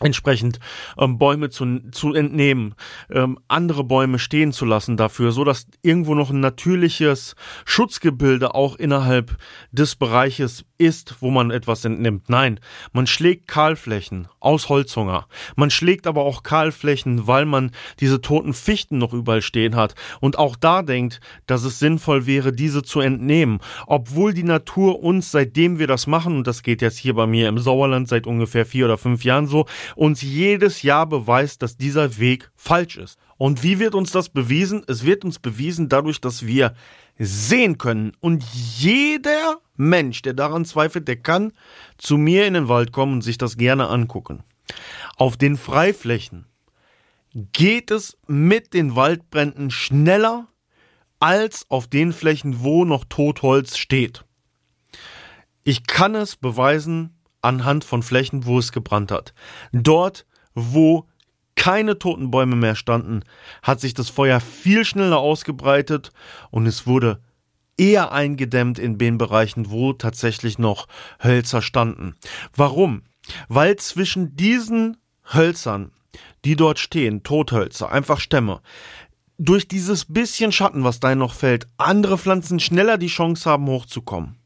entsprechend 0.00 0.60
ähm, 0.96 1.18
Bäume 1.18 1.50
zu, 1.50 1.90
zu 1.90 2.14
entnehmen, 2.14 2.74
ähm, 3.10 3.38
andere 3.48 3.82
Bäume 3.82 4.18
stehen 4.18 4.52
zu 4.52 4.64
lassen 4.64 4.96
dafür, 4.96 5.32
so 5.32 5.42
dass 5.44 5.66
irgendwo 5.82 6.14
noch 6.14 6.30
ein 6.30 6.40
natürliches 6.40 7.34
Schutzgebilde 7.64 8.54
auch 8.54 8.76
innerhalb 8.76 9.36
des 9.72 9.96
Bereiches 9.96 10.64
ist, 10.78 11.16
wo 11.20 11.30
man 11.30 11.50
etwas 11.50 11.84
entnimmt. 11.84 12.28
Nein, 12.28 12.60
man 12.92 13.08
schlägt 13.08 13.48
Kahlflächen 13.48 14.28
aus 14.38 14.68
Holzhunger. 14.68 15.26
Man 15.56 15.70
schlägt 15.70 16.06
aber 16.06 16.22
auch 16.22 16.44
Kahlflächen, 16.44 17.26
weil 17.26 17.44
man 17.44 17.72
diese 17.98 18.20
toten 18.20 18.54
Fichten 18.54 18.98
noch 18.98 19.12
überall 19.12 19.42
stehen 19.42 19.74
hat 19.74 19.96
und 20.20 20.38
auch 20.38 20.54
da 20.54 20.82
denkt, 20.82 21.20
dass 21.46 21.64
es 21.64 21.80
sinnvoll 21.80 22.26
wäre, 22.26 22.52
diese 22.52 22.84
zu 22.84 23.00
entnehmen, 23.00 23.58
obwohl 23.88 24.32
die 24.32 24.44
Natur 24.44 25.02
uns, 25.02 25.32
seitdem 25.32 25.80
wir 25.80 25.88
das 25.88 26.06
machen, 26.06 26.36
und 26.36 26.46
das 26.46 26.62
geht 26.62 26.82
jetzt 26.82 26.98
hier 26.98 27.14
bei 27.14 27.26
mir 27.26 27.48
im 27.48 27.58
Sauerland 27.58 28.08
seit 28.08 28.28
ungefähr 28.28 28.64
vier 28.64 28.84
oder 28.84 28.98
fünf 28.98 29.24
Jahren 29.24 29.48
so, 29.48 29.66
uns 29.96 30.22
jedes 30.22 30.82
Jahr 30.82 31.06
beweist, 31.06 31.62
dass 31.62 31.76
dieser 31.76 32.18
Weg 32.18 32.50
falsch 32.56 32.96
ist. 32.96 33.18
Und 33.36 33.62
wie 33.62 33.78
wird 33.78 33.94
uns 33.94 34.10
das 34.10 34.28
bewiesen? 34.28 34.82
Es 34.86 35.04
wird 35.04 35.24
uns 35.24 35.38
bewiesen 35.38 35.88
dadurch, 35.88 36.20
dass 36.20 36.46
wir 36.46 36.74
sehen 37.18 37.78
können. 37.78 38.12
Und 38.20 38.44
jeder 38.44 39.58
Mensch, 39.76 40.22
der 40.22 40.34
daran 40.34 40.64
zweifelt, 40.64 41.08
der 41.08 41.16
kann 41.16 41.52
zu 41.96 42.16
mir 42.16 42.46
in 42.46 42.54
den 42.54 42.68
Wald 42.68 42.92
kommen 42.92 43.14
und 43.14 43.22
sich 43.22 43.38
das 43.38 43.56
gerne 43.56 43.88
angucken. 43.88 44.42
Auf 45.16 45.36
den 45.36 45.56
Freiflächen 45.56 46.46
geht 47.52 47.90
es 47.90 48.16
mit 48.26 48.74
den 48.74 48.96
Waldbränden 48.96 49.70
schneller 49.70 50.48
als 51.20 51.66
auf 51.68 51.86
den 51.86 52.12
Flächen, 52.12 52.62
wo 52.62 52.84
noch 52.84 53.04
Totholz 53.04 53.76
steht. 53.76 54.24
Ich 55.62 55.86
kann 55.86 56.14
es 56.14 56.36
beweisen 56.36 57.17
anhand 57.42 57.84
von 57.84 58.02
Flächen, 58.02 58.46
wo 58.46 58.58
es 58.58 58.72
gebrannt 58.72 59.12
hat. 59.12 59.34
Dort, 59.72 60.26
wo 60.54 61.06
keine 61.54 61.98
toten 61.98 62.30
Bäume 62.30 62.56
mehr 62.56 62.76
standen, 62.76 63.24
hat 63.62 63.80
sich 63.80 63.94
das 63.94 64.08
Feuer 64.08 64.40
viel 64.40 64.84
schneller 64.84 65.18
ausgebreitet 65.18 66.12
und 66.50 66.66
es 66.66 66.86
wurde 66.86 67.20
eher 67.76 68.12
eingedämmt 68.12 68.78
in 68.78 68.98
den 68.98 69.18
Bereichen, 69.18 69.70
wo 69.70 69.92
tatsächlich 69.92 70.58
noch 70.58 70.86
Hölzer 71.22 71.62
standen. 71.62 72.14
Warum? 72.54 73.02
Weil 73.48 73.76
zwischen 73.76 74.36
diesen 74.36 74.96
Hölzern, 75.32 75.92
die 76.44 76.56
dort 76.56 76.78
stehen, 76.78 77.22
Tothölzer, 77.22 77.90
einfach 77.90 78.20
Stämme, 78.20 78.60
durch 79.38 79.68
dieses 79.68 80.04
bisschen 80.04 80.50
Schatten, 80.50 80.84
was 80.84 81.00
da 81.00 81.14
noch 81.14 81.34
fällt, 81.34 81.68
andere 81.76 82.18
Pflanzen 82.18 82.58
schneller 82.58 82.98
die 82.98 83.06
Chance 83.06 83.48
haben, 83.48 83.66
hochzukommen. 83.66 84.37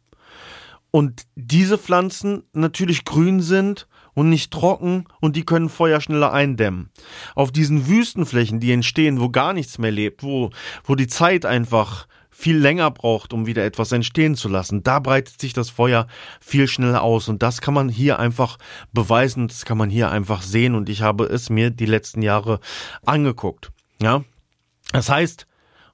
Und 0.93 1.23
diese 1.35 1.79
Pflanzen 1.79 2.45
natürlich 2.53 3.05
grün 3.07 3.41
sind 3.41 3.89
und 4.15 4.29
nicht 4.29 4.53
trocken 4.53 5.07
und 5.21 5.37
die 5.37 5.45
können 5.45 5.71
Feuer 5.71 6.03
schneller 6.03 6.33
eindämmen. 6.33 6.91
Auf 7.35 7.51
diesen 7.51 7.89
Wüstenflächen, 7.89 8.61
die 8.61 8.73
entstehen, 8.73 9.19
wo 9.19 9.31
gar 9.31 9.55
nichts 9.55 9.79
mehr 9.79 9.91
lebt, 9.91 10.23
wo, 10.23 10.51
wo 10.85 10.95
die 10.95 11.07
Zeit 11.07 11.47
einfach 11.47 12.07
viel 12.31 12.59
länger 12.59 12.91
braucht, 12.91 13.33
um 13.33 13.47
wieder 13.47 13.65
etwas 13.65 13.91
entstehen 13.93 14.35
zu 14.35 14.49
lassen. 14.49 14.83
Da 14.83 14.99
breitet 14.99 15.41
sich 15.41 15.55
das 15.55 15.71
Feuer 15.71 16.07
viel 16.41 16.69
schneller 16.69 17.03
aus 17.03 17.29
und 17.29 17.43
das 17.43 17.63
kann 17.63 17.73
man 17.73 17.89
hier 17.89 18.19
einfach 18.19 18.59
beweisen, 18.93 19.49
das 19.49 19.65
kann 19.65 19.79
man 19.79 19.89
hier 19.89 20.11
einfach 20.11 20.43
sehen 20.43 20.75
und 20.75 20.91
ich 20.91 21.01
habe 21.01 21.25
es 21.25 21.49
mir 21.49 21.71
die 21.71 21.87
letzten 21.87 22.21
Jahre 22.21 22.61
angeguckt. 23.07 23.71
Ja, 24.03 24.25
das 24.93 25.09
heißt, 25.09 25.47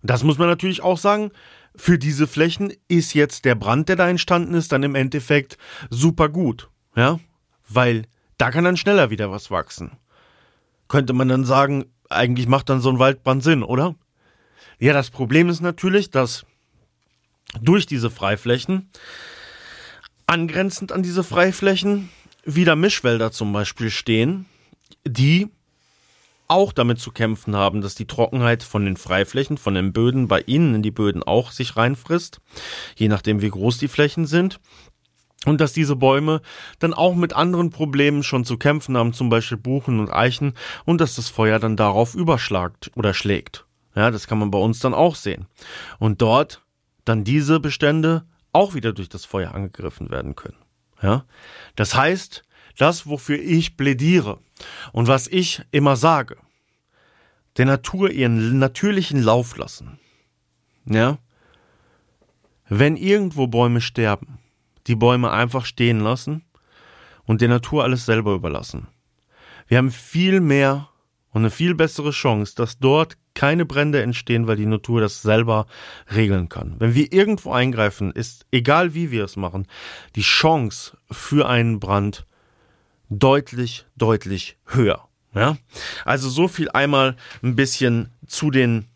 das 0.02 0.24
muss 0.24 0.38
man 0.38 0.48
natürlich 0.48 0.82
auch 0.82 0.98
sagen, 0.98 1.30
für 1.78 1.98
diese 1.98 2.26
Flächen 2.26 2.72
ist 2.88 3.14
jetzt 3.14 3.44
der 3.44 3.54
Brand, 3.54 3.88
der 3.88 3.96
da 3.96 4.08
entstanden 4.08 4.54
ist, 4.54 4.72
dann 4.72 4.82
im 4.82 4.94
Endeffekt 4.94 5.56
super 5.88 6.28
gut. 6.28 6.68
Ja, 6.96 7.20
weil 7.68 8.06
da 8.36 8.50
kann 8.50 8.64
dann 8.64 8.76
schneller 8.76 9.10
wieder 9.10 9.30
was 9.30 9.50
wachsen. 9.50 9.92
Könnte 10.88 11.12
man 11.12 11.28
dann 11.28 11.44
sagen, 11.44 11.86
eigentlich 12.10 12.48
macht 12.48 12.68
dann 12.68 12.80
so 12.80 12.90
ein 12.90 12.98
Waldbrand 12.98 13.42
Sinn, 13.42 13.62
oder? 13.62 13.94
Ja, 14.78 14.92
das 14.92 15.10
Problem 15.10 15.48
ist 15.48 15.60
natürlich, 15.60 16.10
dass 16.10 16.44
durch 17.60 17.86
diese 17.86 18.10
Freiflächen, 18.10 18.90
angrenzend 20.26 20.92
an 20.92 21.02
diese 21.02 21.24
Freiflächen, 21.24 22.10
wieder 22.44 22.76
Mischwälder 22.76 23.30
zum 23.30 23.52
Beispiel 23.52 23.90
stehen, 23.90 24.46
die 25.06 25.48
auch 26.48 26.72
damit 26.72 26.98
zu 26.98 27.12
kämpfen 27.12 27.54
haben, 27.54 27.82
dass 27.82 27.94
die 27.94 28.06
Trockenheit 28.06 28.62
von 28.62 28.84
den 28.84 28.96
Freiflächen, 28.96 29.58
von 29.58 29.74
den 29.74 29.92
Böden 29.92 30.28
bei 30.28 30.40
ihnen 30.40 30.74
in 30.74 30.82
die 30.82 30.90
Böden 30.90 31.22
auch 31.22 31.50
sich 31.50 31.76
reinfrisst, 31.76 32.40
je 32.96 33.08
nachdem 33.08 33.42
wie 33.42 33.50
groß 33.50 33.78
die 33.78 33.88
Flächen 33.88 34.26
sind 34.26 34.58
und 35.46 35.60
dass 35.60 35.72
diese 35.72 35.96
Bäume 35.96 36.40
dann 36.78 36.94
auch 36.94 37.14
mit 37.14 37.32
anderen 37.32 37.70
Problemen 37.70 38.22
schon 38.22 38.44
zu 38.44 38.56
kämpfen 38.56 38.96
haben, 38.96 39.12
zum 39.12 39.28
Beispiel 39.28 39.58
Buchen 39.58 40.00
und 40.00 40.10
Eichen, 40.10 40.54
und 40.84 41.00
dass 41.00 41.14
das 41.14 41.28
Feuer 41.28 41.58
dann 41.58 41.76
darauf 41.76 42.14
überschlagt 42.14 42.90
oder 42.94 43.14
schlägt. 43.14 43.66
Ja, 43.94 44.10
das 44.10 44.26
kann 44.26 44.38
man 44.38 44.50
bei 44.50 44.58
uns 44.58 44.80
dann 44.80 44.94
auch 44.94 45.14
sehen. 45.14 45.46
Und 45.98 46.22
dort 46.22 46.62
dann 47.04 47.24
diese 47.24 47.60
Bestände 47.60 48.24
auch 48.52 48.74
wieder 48.74 48.92
durch 48.92 49.08
das 49.08 49.24
Feuer 49.24 49.54
angegriffen 49.54 50.10
werden 50.10 50.34
können. 50.34 50.58
Ja, 51.02 51.24
das 51.76 51.94
heißt, 51.94 52.42
das, 52.78 53.06
wofür 53.06 53.38
ich 53.38 53.76
plädiere 53.76 54.38
und 54.92 55.08
was 55.08 55.28
ich 55.28 55.62
immer 55.70 55.96
sage, 55.96 56.36
der 57.56 57.66
Natur 57.66 58.10
ihren 58.10 58.58
natürlichen 58.58 59.22
Lauf 59.22 59.56
lassen. 59.56 59.98
Ja, 60.86 61.18
wenn 62.68 62.96
irgendwo 62.96 63.46
Bäume 63.46 63.80
sterben, 63.80 64.38
die 64.86 64.94
Bäume 64.94 65.30
einfach 65.30 65.66
stehen 65.66 66.00
lassen 66.00 66.44
und 67.24 67.40
der 67.40 67.48
Natur 67.48 67.84
alles 67.84 68.06
selber 68.06 68.34
überlassen. 68.34 68.88
Wir 69.66 69.78
haben 69.78 69.90
viel 69.90 70.40
mehr 70.40 70.88
und 71.30 71.42
eine 71.42 71.50
viel 71.50 71.74
bessere 71.74 72.10
Chance, 72.10 72.54
dass 72.56 72.78
dort 72.78 73.16
keine 73.34 73.66
Brände 73.66 74.02
entstehen, 74.02 74.46
weil 74.46 74.56
die 74.56 74.66
Natur 74.66 75.00
das 75.00 75.22
selber 75.22 75.66
regeln 76.14 76.48
kann. 76.48 76.76
Wenn 76.78 76.94
wir 76.94 77.12
irgendwo 77.12 77.52
eingreifen, 77.52 78.12
ist, 78.12 78.46
egal 78.50 78.94
wie 78.94 79.10
wir 79.10 79.24
es 79.24 79.36
machen, 79.36 79.66
die 80.16 80.22
Chance 80.22 80.96
für 81.10 81.48
einen 81.48 81.80
Brand 81.80 82.26
deutlich, 83.10 83.86
deutlich 83.96 84.56
höher. 84.66 85.08
Ja, 85.34 85.56
also 86.04 86.28
so 86.28 86.48
viel 86.48 86.70
einmal 86.70 87.16
ein 87.42 87.54
bisschen 87.54 88.10
zu 88.26 88.50
den 88.50 88.86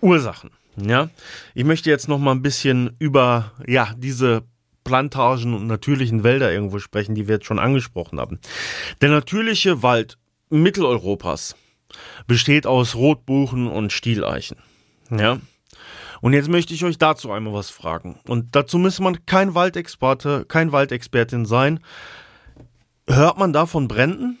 Ursachen. 0.00 0.50
Ja, 0.76 1.10
ich 1.54 1.64
möchte 1.64 1.90
jetzt 1.90 2.08
noch 2.08 2.18
mal 2.18 2.32
ein 2.32 2.42
bisschen 2.42 2.96
über 2.98 3.52
ja 3.66 3.94
diese 3.96 4.44
Plantagen 4.84 5.54
und 5.54 5.66
natürlichen 5.66 6.24
Wälder 6.24 6.52
irgendwo 6.52 6.78
sprechen, 6.78 7.14
die 7.14 7.28
wir 7.28 7.36
jetzt 7.36 7.46
schon 7.46 7.58
angesprochen 7.58 8.18
haben. 8.18 8.40
Der 9.00 9.10
natürliche 9.10 9.82
Wald 9.82 10.18
Mitteleuropas 10.48 11.56
besteht 12.26 12.66
aus 12.66 12.94
Rotbuchen 12.94 13.68
und 13.68 13.92
Stieleichen. 13.92 14.58
Ja. 15.10 15.38
Und 16.20 16.34
jetzt 16.34 16.48
möchte 16.48 16.72
ich 16.72 16.84
euch 16.84 16.98
dazu 16.98 17.32
einmal 17.32 17.52
was 17.52 17.70
fragen. 17.70 18.18
Und 18.26 18.54
dazu 18.54 18.78
muss 18.78 19.00
man 19.00 19.26
kein 19.26 19.54
Waldexperte, 19.54 20.44
kein 20.46 20.72
Waldexpertin 20.72 21.46
sein. 21.46 21.80
Hört 23.08 23.38
man 23.38 23.52
da 23.52 23.66
von 23.66 23.88
Bränden? 23.88 24.38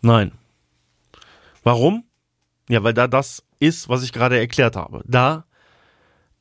Nein. 0.00 0.32
Warum? 1.62 2.04
Ja, 2.68 2.82
weil 2.84 2.94
da 2.94 3.08
das 3.08 3.44
ist, 3.58 3.88
was 3.88 4.02
ich 4.02 4.12
gerade 4.12 4.38
erklärt 4.38 4.76
habe. 4.76 5.02
Da 5.06 5.44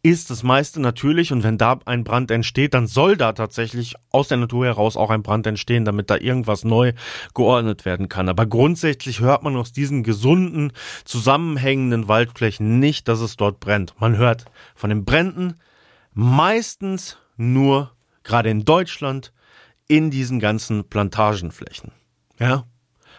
ist 0.03 0.29
das 0.29 0.43
meiste 0.43 0.79
natürlich 0.79 1.33
und 1.33 1.43
wenn 1.43 1.57
da 1.57 1.79
ein 1.85 2.03
Brand 2.03 2.31
entsteht, 2.31 2.73
dann 2.73 2.87
soll 2.87 3.17
da 3.17 3.33
tatsächlich 3.33 3.95
aus 4.11 4.27
der 4.27 4.37
Natur 4.37 4.65
heraus 4.65 4.95
auch 4.95 5.09
ein 5.09 5.23
Brand 5.23 5.47
entstehen, 5.47 5.85
damit 5.85 6.09
da 6.09 6.17
irgendwas 6.17 6.63
neu 6.63 6.93
geordnet 7.33 7.83
werden 7.83 8.07
kann. 8.07 8.29
Aber 8.29 8.45
grundsätzlich 8.45 9.19
hört 9.19 9.43
man 9.43 9.57
aus 9.57 9.73
diesen 9.73 10.03
gesunden, 10.03 10.71
zusammenhängenden 11.03 12.07
Waldflächen 12.07 12.79
nicht, 12.79 13.07
dass 13.07 13.19
es 13.19 13.35
dort 13.35 13.59
brennt. 13.59 13.95
Man 13.99 14.15
hört 14.15 14.45
von 14.75 14.89
den 14.89 15.03
Bränden 15.03 15.55
meistens 16.13 17.17
nur, 17.35 17.91
gerade 18.23 18.49
in 18.49 18.63
Deutschland, 18.63 19.33
in 19.87 20.11
diesen 20.11 20.39
ganzen 20.39 20.87
Plantagenflächen. 20.89 21.91
Ja, 22.39 22.65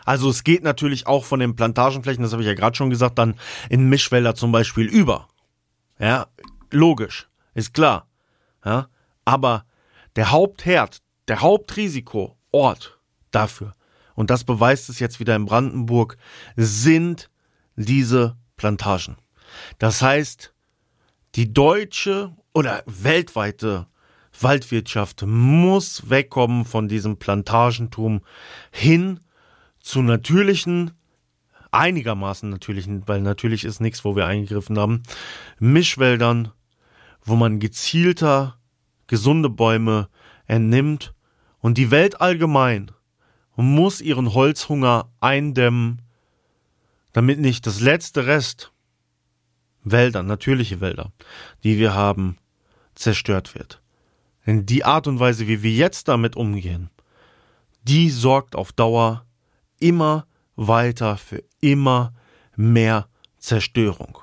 also 0.05 0.31
es 0.31 0.45
geht 0.45 0.63
natürlich 0.63 1.07
auch 1.07 1.25
von 1.25 1.41
den 1.41 1.55
Plantagenflächen, 1.57 2.23
das 2.23 2.33
habe 2.33 2.43
ich 2.43 2.49
ja 2.49 2.55
gerade 2.55 2.77
schon 2.77 2.91
gesagt, 2.91 3.19
dann 3.19 3.35
in 3.69 3.89
Mischwälder 3.89 4.35
zum 4.35 4.53
Beispiel 4.53 4.87
über. 4.87 5.29
Ja, 5.99 6.29
logisch, 6.71 7.29
ist 7.55 7.75
klar. 7.75 8.09
Ja, 8.65 8.89
aber 9.25 9.65
der 10.17 10.31
Hauptherd, 10.31 11.03
der 11.29 11.43
Hauptrisikoort 11.43 12.99
dafür, 13.31 13.75
und 14.15 14.31
das 14.31 14.45
beweist 14.45 14.89
es 14.89 14.99
jetzt 14.99 15.21
wieder 15.21 15.37
in 15.37 15.45
Brandenburg, 15.45 16.17
sind 16.57 17.31
diese 17.77 18.37
Plantagen. 18.57 19.17
Das 19.79 20.03
heißt, 20.03 20.53
die 21.35 21.53
deutsche 21.53 22.35
oder 22.53 22.83
weltweite 22.87 23.87
Waldwirtschaft 24.42 25.25
muss 25.26 26.11
wegkommen 26.11 26.64
von 26.64 26.88
diesem 26.88 27.16
Plantagentum 27.16 28.21
hin 28.71 29.21
zu 29.80 30.02
natürlichen, 30.02 30.92
einigermaßen 31.71 32.49
natürlichen, 32.49 33.07
weil 33.07 33.21
natürlich 33.21 33.64
ist 33.64 33.80
nichts, 33.80 34.04
wo 34.04 34.16
wir 34.16 34.26
eingegriffen 34.26 34.78
haben, 34.78 35.02
Mischwäldern, 35.59 36.52
wo 37.23 37.37
man 37.37 37.59
gezielter 37.59 38.59
gesunde 39.07 39.49
Bäume 39.50 40.09
entnimmt 40.47 41.14
und 41.61 41.78
die 41.78 41.90
Welt 41.90 42.21
allgemein 42.21 42.90
muss 43.57 44.00
ihren 44.00 44.35
Holzhunger 44.35 45.11
eindämmen, 45.21 46.02
damit 47.12 47.40
nicht 47.40 47.66
das 47.66 47.80
letzte 47.80 48.26
Rest 48.26 48.73
Wälder, 49.83 50.23
natürliche 50.23 50.80
Wälder, 50.80 51.12
die 51.64 51.78
wir 51.78 51.95
haben, 51.95 52.37
zerstört 52.95 53.54
wird. 53.54 53.80
Denn 54.49 54.64
die 54.64 54.83
Art 54.83 55.07
und 55.07 55.21
Weise, 55.21 55.47
wie 55.47 55.62
wir 55.62 55.73
jetzt 55.73 56.09
damit 56.09 56.35
umgehen, 56.35 56.88
die 57.83 58.09
sorgt 58.09 58.57
auf 58.57 58.73
Dauer 58.73 59.26
immer 59.78 60.26
weiter 60.57 61.19
für 61.19 61.45
immer 61.61 62.14
mehr 62.57 63.09
Zerstörung. 63.37 64.17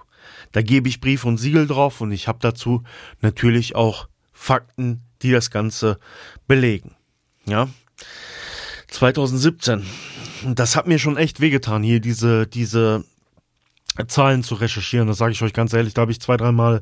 Da 0.51 0.63
gebe 0.63 0.89
ich 0.89 0.99
Brief 0.99 1.25
und 1.25 1.37
Siegel 1.37 1.67
drauf 1.67 2.01
und 2.01 2.11
ich 2.11 2.27
habe 2.27 2.39
dazu 2.41 2.81
natürlich 3.21 3.75
auch 3.75 4.09
Fakten, 4.33 5.03
die 5.21 5.29
das 5.29 5.51
Ganze 5.51 5.99
belegen. 6.47 6.95
Ja. 7.45 7.69
2017. 8.87 9.85
Das 10.55 10.75
hat 10.75 10.87
mir 10.87 10.97
schon 10.97 11.17
echt 11.17 11.39
wehgetan, 11.39 11.83
hier 11.83 11.99
diese, 11.99 12.47
diese 12.47 13.05
Zahlen 14.07 14.43
zu 14.43 14.55
recherchieren. 14.55 15.07
Das 15.07 15.17
sage 15.17 15.31
ich 15.31 15.41
euch 15.41 15.53
ganz 15.53 15.73
ehrlich. 15.73 15.93
Da 15.93 16.01
habe 16.01 16.11
ich 16.11 16.19
zwei, 16.19 16.37
dreimal 16.37 16.81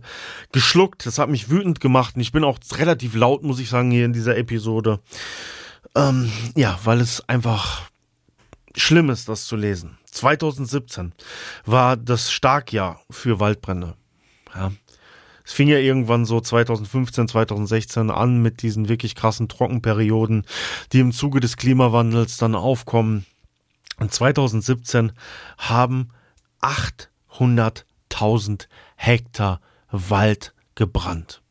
geschluckt. 0.51 1.05
Das 1.05 1.19
hat 1.19 1.29
mich 1.29 1.49
wütend 1.49 1.79
gemacht. 1.79 2.15
Und 2.15 2.21
ich 2.21 2.31
bin 2.31 2.43
auch 2.43 2.59
relativ 2.75 3.15
laut, 3.15 3.43
muss 3.43 3.59
ich 3.59 3.69
sagen, 3.69 3.91
hier 3.91 4.05
in 4.05 4.13
dieser 4.13 4.37
Episode. 4.37 4.99
Ähm, 5.95 6.31
ja, 6.55 6.79
weil 6.83 7.01
es 7.01 7.27
einfach 7.29 7.83
schlimm 8.75 9.09
ist, 9.09 9.29
das 9.29 9.45
zu 9.45 9.55
lesen. 9.55 9.97
2017 10.11 11.13
war 11.65 11.97
das 11.97 12.31
Starkjahr 12.31 13.01
für 13.09 13.39
Waldbrände. 13.39 13.95
Ja. 14.55 14.71
Es 15.45 15.51
fing 15.51 15.67
ja 15.67 15.77
irgendwann 15.77 16.25
so 16.25 16.39
2015, 16.39 17.27
2016 17.27 18.09
an 18.09 18.41
mit 18.41 18.61
diesen 18.61 18.87
wirklich 18.87 19.13
krassen 19.13 19.49
Trockenperioden, 19.49 20.45
die 20.93 20.99
im 20.99 21.11
Zuge 21.11 21.41
des 21.41 21.57
Klimawandels 21.57 22.37
dann 22.37 22.55
aufkommen. 22.55 23.25
Und 23.99 24.13
2017 24.13 25.11
haben 25.57 26.09
800.000 26.63 28.67
Hektar 28.95 29.61
Wald 29.91 30.55
gebrannt. 30.75 31.41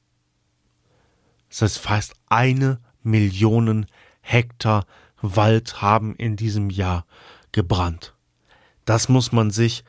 Das 1.48 1.62
heißt 1.62 1.78
fast 1.78 2.14
eine 2.28 2.80
Million 3.02 3.86
Hektar 4.22 4.86
Wald 5.20 5.82
haben 5.82 6.14
in 6.16 6.36
diesem 6.36 6.70
Jahr 6.70 7.04
gebrannt. 7.52 8.14
Das 8.84 9.08
muss 9.08 9.30
man 9.32 9.50
sich 9.50 9.84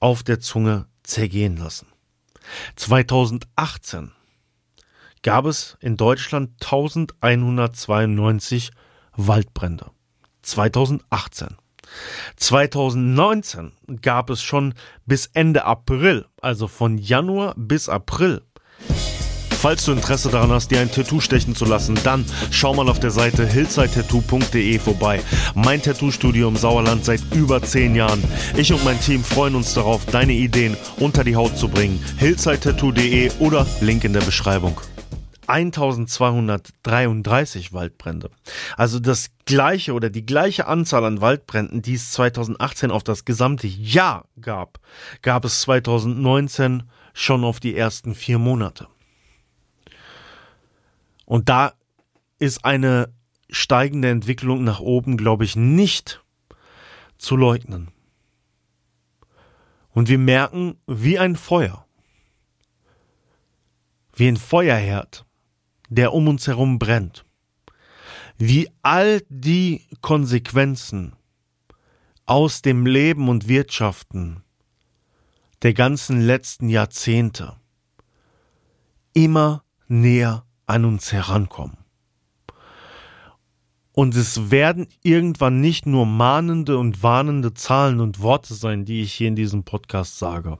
auf 0.00 0.22
der 0.22 0.40
Zunge 0.40 0.86
zergehen 1.02 1.56
lassen. 1.56 1.86
2018 2.76 4.12
gab 5.22 5.46
es 5.46 5.78
in 5.80 5.96
Deutschland 5.96 6.62
1192 6.62 8.70
Waldbrände. 9.12 9.90
2018. 10.42 11.56
2019 12.36 13.72
gab 14.02 14.30
es 14.30 14.42
schon 14.42 14.74
bis 15.06 15.26
Ende 15.32 15.64
April, 15.64 16.26
also 16.40 16.68
von 16.68 16.98
Januar 16.98 17.54
bis 17.56 17.88
April, 17.88 18.42
Falls 19.64 19.86
du 19.86 19.92
Interesse 19.92 20.28
daran 20.28 20.50
hast, 20.50 20.70
dir 20.70 20.80
ein 20.80 20.92
Tattoo 20.92 21.20
stechen 21.20 21.56
zu 21.56 21.64
lassen, 21.64 21.98
dann 22.04 22.26
schau 22.50 22.74
mal 22.74 22.86
auf 22.90 23.00
der 23.00 23.10
Seite 23.10 23.46
hillsidetattoo.de 23.46 24.78
vorbei. 24.78 25.22
Mein 25.54 25.80
Tattoo-Studio 25.80 26.48
im 26.48 26.56
Sauerland 26.56 27.02
seit 27.06 27.22
über 27.34 27.62
10 27.62 27.94
Jahren. 27.94 28.22
Ich 28.58 28.74
und 28.74 28.84
mein 28.84 29.00
Team 29.00 29.24
freuen 29.24 29.54
uns 29.54 29.72
darauf, 29.72 30.04
deine 30.04 30.34
Ideen 30.34 30.76
unter 30.98 31.24
die 31.24 31.34
Haut 31.34 31.56
zu 31.56 31.68
bringen. 31.68 31.98
hillsidetattoo.de 32.18 33.30
oder 33.38 33.66
Link 33.80 34.04
in 34.04 34.12
der 34.12 34.20
Beschreibung. 34.20 34.78
1233 35.46 37.72
Waldbrände. 37.72 38.30
Also 38.76 38.98
das 38.98 39.30
gleiche 39.46 39.92
oder 39.92 40.10
die 40.10 40.26
gleiche 40.26 40.66
Anzahl 40.66 41.04
an 41.04 41.20
Waldbränden, 41.20 41.82
die 41.82 41.94
es 41.94 42.10
2018 42.12 42.90
auf 42.90 43.04
das 43.04 43.24
gesamte 43.24 43.66
Jahr 43.66 44.26
gab, 44.40 44.80
gab 45.22 45.44
es 45.44 45.60
2019 45.62 46.84
schon 47.12 47.44
auf 47.44 47.60
die 47.60 47.76
ersten 47.76 48.14
vier 48.14 48.38
Monate. 48.38 48.88
Und 51.24 51.48
da 51.48 51.72
ist 52.38 52.64
eine 52.64 53.12
steigende 53.50 54.10
Entwicklung 54.10 54.64
nach 54.64 54.80
oben, 54.80 55.16
glaube 55.16 55.44
ich, 55.44 55.56
nicht 55.56 56.22
zu 57.18 57.36
leugnen. 57.36 57.88
Und 59.90 60.08
wir 60.08 60.18
merken, 60.18 60.76
wie 60.86 61.18
ein 61.18 61.36
Feuer, 61.36 61.86
wie 64.14 64.28
ein 64.28 64.36
Feuerherd, 64.36 65.24
der 65.88 66.12
um 66.12 66.28
uns 66.28 66.46
herum 66.46 66.78
brennt, 66.78 67.24
wie 68.38 68.68
all 68.82 69.22
die 69.28 69.86
Konsequenzen 70.00 71.14
aus 72.26 72.62
dem 72.62 72.86
Leben 72.86 73.28
und 73.28 73.48
Wirtschaften 73.48 74.42
der 75.62 75.74
ganzen 75.74 76.20
letzten 76.20 76.68
Jahrzehnte 76.68 77.56
immer 79.12 79.64
näher 79.88 80.44
an 80.66 80.84
uns 80.84 81.12
herankommen. 81.12 81.78
Und 83.92 84.16
es 84.16 84.50
werden 84.50 84.88
irgendwann 85.02 85.60
nicht 85.60 85.86
nur 85.86 86.04
mahnende 86.04 86.78
und 86.78 87.04
warnende 87.04 87.54
Zahlen 87.54 88.00
und 88.00 88.20
Worte 88.20 88.54
sein, 88.54 88.84
die 88.84 89.02
ich 89.02 89.12
hier 89.12 89.28
in 89.28 89.36
diesem 89.36 89.62
Podcast 89.62 90.18
sage. 90.18 90.58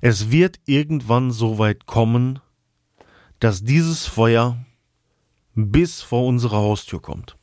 Es 0.00 0.30
wird 0.30 0.60
irgendwann 0.64 1.32
so 1.32 1.58
weit 1.58 1.86
kommen, 1.86 2.38
dass 3.40 3.62
dieses 3.62 4.06
Feuer 4.06 4.56
bis 5.54 6.02
vor 6.02 6.26
unsere 6.26 6.56
Haustür 6.56 7.00
kommt. 7.00 7.36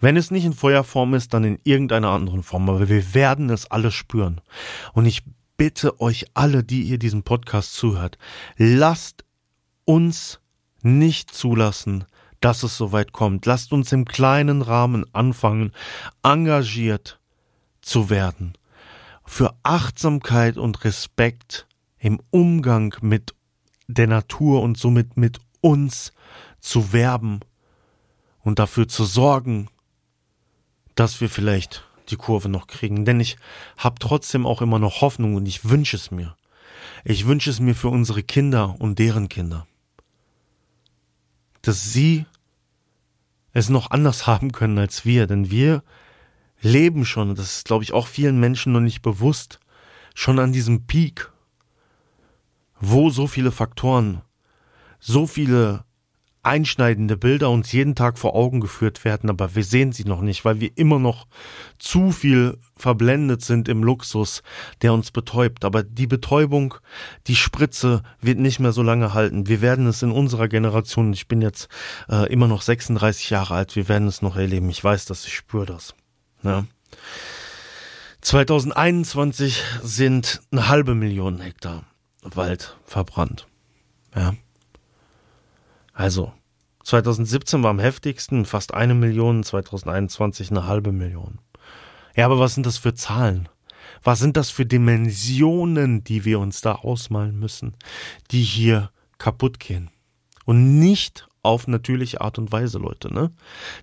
Wenn 0.00 0.16
es 0.16 0.30
nicht 0.30 0.44
in 0.44 0.52
Feuerform 0.52 1.14
ist, 1.14 1.34
dann 1.34 1.44
in 1.44 1.58
irgendeiner 1.64 2.10
anderen 2.10 2.42
Form, 2.42 2.68
aber 2.68 2.88
wir 2.88 3.14
werden 3.14 3.50
es 3.50 3.70
alle 3.70 3.90
spüren. 3.90 4.40
Und 4.92 5.06
ich 5.06 5.24
bitte 5.56 6.00
euch 6.00 6.26
alle, 6.34 6.62
die 6.62 6.82
ihr 6.82 6.98
diesen 6.98 7.24
Podcast 7.24 7.74
zuhört, 7.74 8.16
lasst 8.56 9.24
uns 9.84 10.40
nicht 10.82 11.34
zulassen, 11.34 12.04
dass 12.40 12.62
es 12.62 12.76
soweit 12.76 13.12
kommt. 13.12 13.46
Lasst 13.46 13.72
uns 13.72 13.90
im 13.90 14.04
kleinen 14.04 14.62
Rahmen 14.62 15.04
anfangen, 15.12 15.72
engagiert 16.22 17.20
zu 17.80 18.10
werden. 18.10 18.52
Für 19.24 19.54
Achtsamkeit 19.64 20.56
und 20.56 20.84
Respekt 20.84 21.66
im 21.98 22.20
Umgang 22.30 22.94
mit 23.00 23.34
der 23.88 24.06
Natur 24.06 24.62
und 24.62 24.78
somit 24.78 25.16
mit 25.16 25.40
uns 25.60 26.12
zu 26.60 26.92
werben 26.92 27.40
und 28.40 28.58
dafür 28.58 28.86
zu 28.86 29.04
sorgen, 29.04 29.68
dass 30.94 31.20
wir 31.20 31.28
vielleicht 31.28 31.84
die 32.10 32.16
Kurve 32.16 32.48
noch 32.48 32.66
kriegen. 32.66 33.04
Denn 33.04 33.20
ich 33.20 33.36
habe 33.76 33.96
trotzdem 33.98 34.46
auch 34.46 34.62
immer 34.62 34.78
noch 34.78 35.00
Hoffnung 35.00 35.34
und 35.34 35.46
ich 35.46 35.68
wünsche 35.68 35.96
es 35.96 36.10
mir. 36.10 36.36
Ich 37.04 37.26
wünsche 37.26 37.50
es 37.50 37.60
mir 37.60 37.74
für 37.74 37.88
unsere 37.88 38.22
Kinder 38.22 38.76
und 38.78 38.98
deren 38.98 39.28
Kinder. 39.28 39.66
Dass 41.62 41.92
sie 41.92 42.26
es 43.52 43.68
noch 43.68 43.90
anders 43.90 44.26
haben 44.26 44.52
können 44.52 44.78
als 44.78 45.04
wir, 45.04 45.26
denn 45.26 45.50
wir 45.50 45.82
leben 46.60 47.04
schon, 47.04 47.34
das 47.34 47.58
ist 47.58 47.66
glaube 47.66 47.84
ich 47.84 47.92
auch 47.92 48.06
vielen 48.06 48.40
Menschen 48.40 48.72
noch 48.72 48.80
nicht 48.80 49.02
bewusst, 49.02 49.60
schon 50.14 50.38
an 50.40 50.52
diesem 50.52 50.86
Peak, 50.86 51.30
wo 52.80 53.10
so 53.10 53.26
viele 53.26 53.52
Faktoren, 53.52 54.22
so 55.00 55.26
viele 55.26 55.84
einschneidende 56.42 57.16
Bilder 57.16 57.50
uns 57.50 57.72
jeden 57.72 57.94
Tag 57.94 58.18
vor 58.18 58.34
Augen 58.34 58.60
geführt 58.60 59.04
werden, 59.04 59.28
aber 59.28 59.54
wir 59.54 59.64
sehen 59.64 59.92
sie 59.92 60.04
noch 60.04 60.22
nicht, 60.22 60.44
weil 60.44 60.60
wir 60.60 60.70
immer 60.76 60.98
noch 60.98 61.26
zu 61.78 62.10
viel 62.10 62.58
verblendet 62.76 63.42
sind 63.42 63.68
im 63.68 63.82
Luxus, 63.82 64.42
der 64.80 64.94
uns 64.94 65.10
betäubt. 65.10 65.64
Aber 65.64 65.82
die 65.82 66.06
Betäubung, 66.06 66.74
die 67.26 67.36
Spritze 67.36 68.02
wird 68.20 68.38
nicht 68.38 68.60
mehr 68.60 68.72
so 68.72 68.82
lange 68.82 69.14
halten. 69.14 69.48
Wir 69.48 69.60
werden 69.60 69.86
es 69.86 70.02
in 70.02 70.10
unserer 70.10 70.48
Generation, 70.48 71.12
ich 71.12 71.28
bin 71.28 71.42
jetzt 71.42 71.68
äh, 72.08 72.32
immer 72.32 72.48
noch 72.48 72.62
36 72.62 73.30
Jahre 73.30 73.54
alt, 73.54 73.76
wir 73.76 73.88
werden 73.88 74.08
es 74.08 74.22
noch 74.22 74.36
erleben. 74.36 74.70
Ich 74.70 74.82
weiß 74.82 75.04
das, 75.06 75.26
ich 75.26 75.34
spüre 75.34 75.66
das. 75.66 75.94
Ja. 76.42 76.64
2021 78.22 79.62
sind 79.82 80.40
eine 80.50 80.68
halbe 80.68 80.94
Million 80.94 81.40
Hektar 81.40 81.84
Wald 82.22 82.76
verbrannt. 82.84 83.46
Ja. 84.14 84.34
Also, 85.92 86.32
2017 86.84 87.62
war 87.62 87.70
am 87.70 87.78
heftigsten, 87.78 88.44
fast 88.44 88.72
eine 88.72 88.94
Million, 88.94 89.42
2021 89.42 90.50
eine 90.50 90.66
halbe 90.66 90.92
Million. 90.92 91.38
Ja, 92.16 92.24
aber 92.24 92.38
was 92.38 92.54
sind 92.54 92.66
das 92.66 92.78
für 92.78 92.94
Zahlen? 92.94 93.48
Was 94.02 94.18
sind 94.18 94.36
das 94.36 94.50
für 94.50 94.66
Dimensionen, 94.66 96.04
die 96.04 96.24
wir 96.24 96.38
uns 96.40 96.60
da 96.60 96.72
ausmalen 96.76 97.38
müssen, 97.38 97.74
die 98.30 98.42
hier 98.42 98.90
kaputt 99.18 99.60
gehen? 99.60 99.90
Und 100.44 100.78
nicht 100.78 101.28
auf 101.42 101.66
natürliche 101.66 102.20
Art 102.20 102.38
und 102.38 102.52
Weise, 102.52 102.78
Leute, 102.78 103.12
ne? 103.12 103.32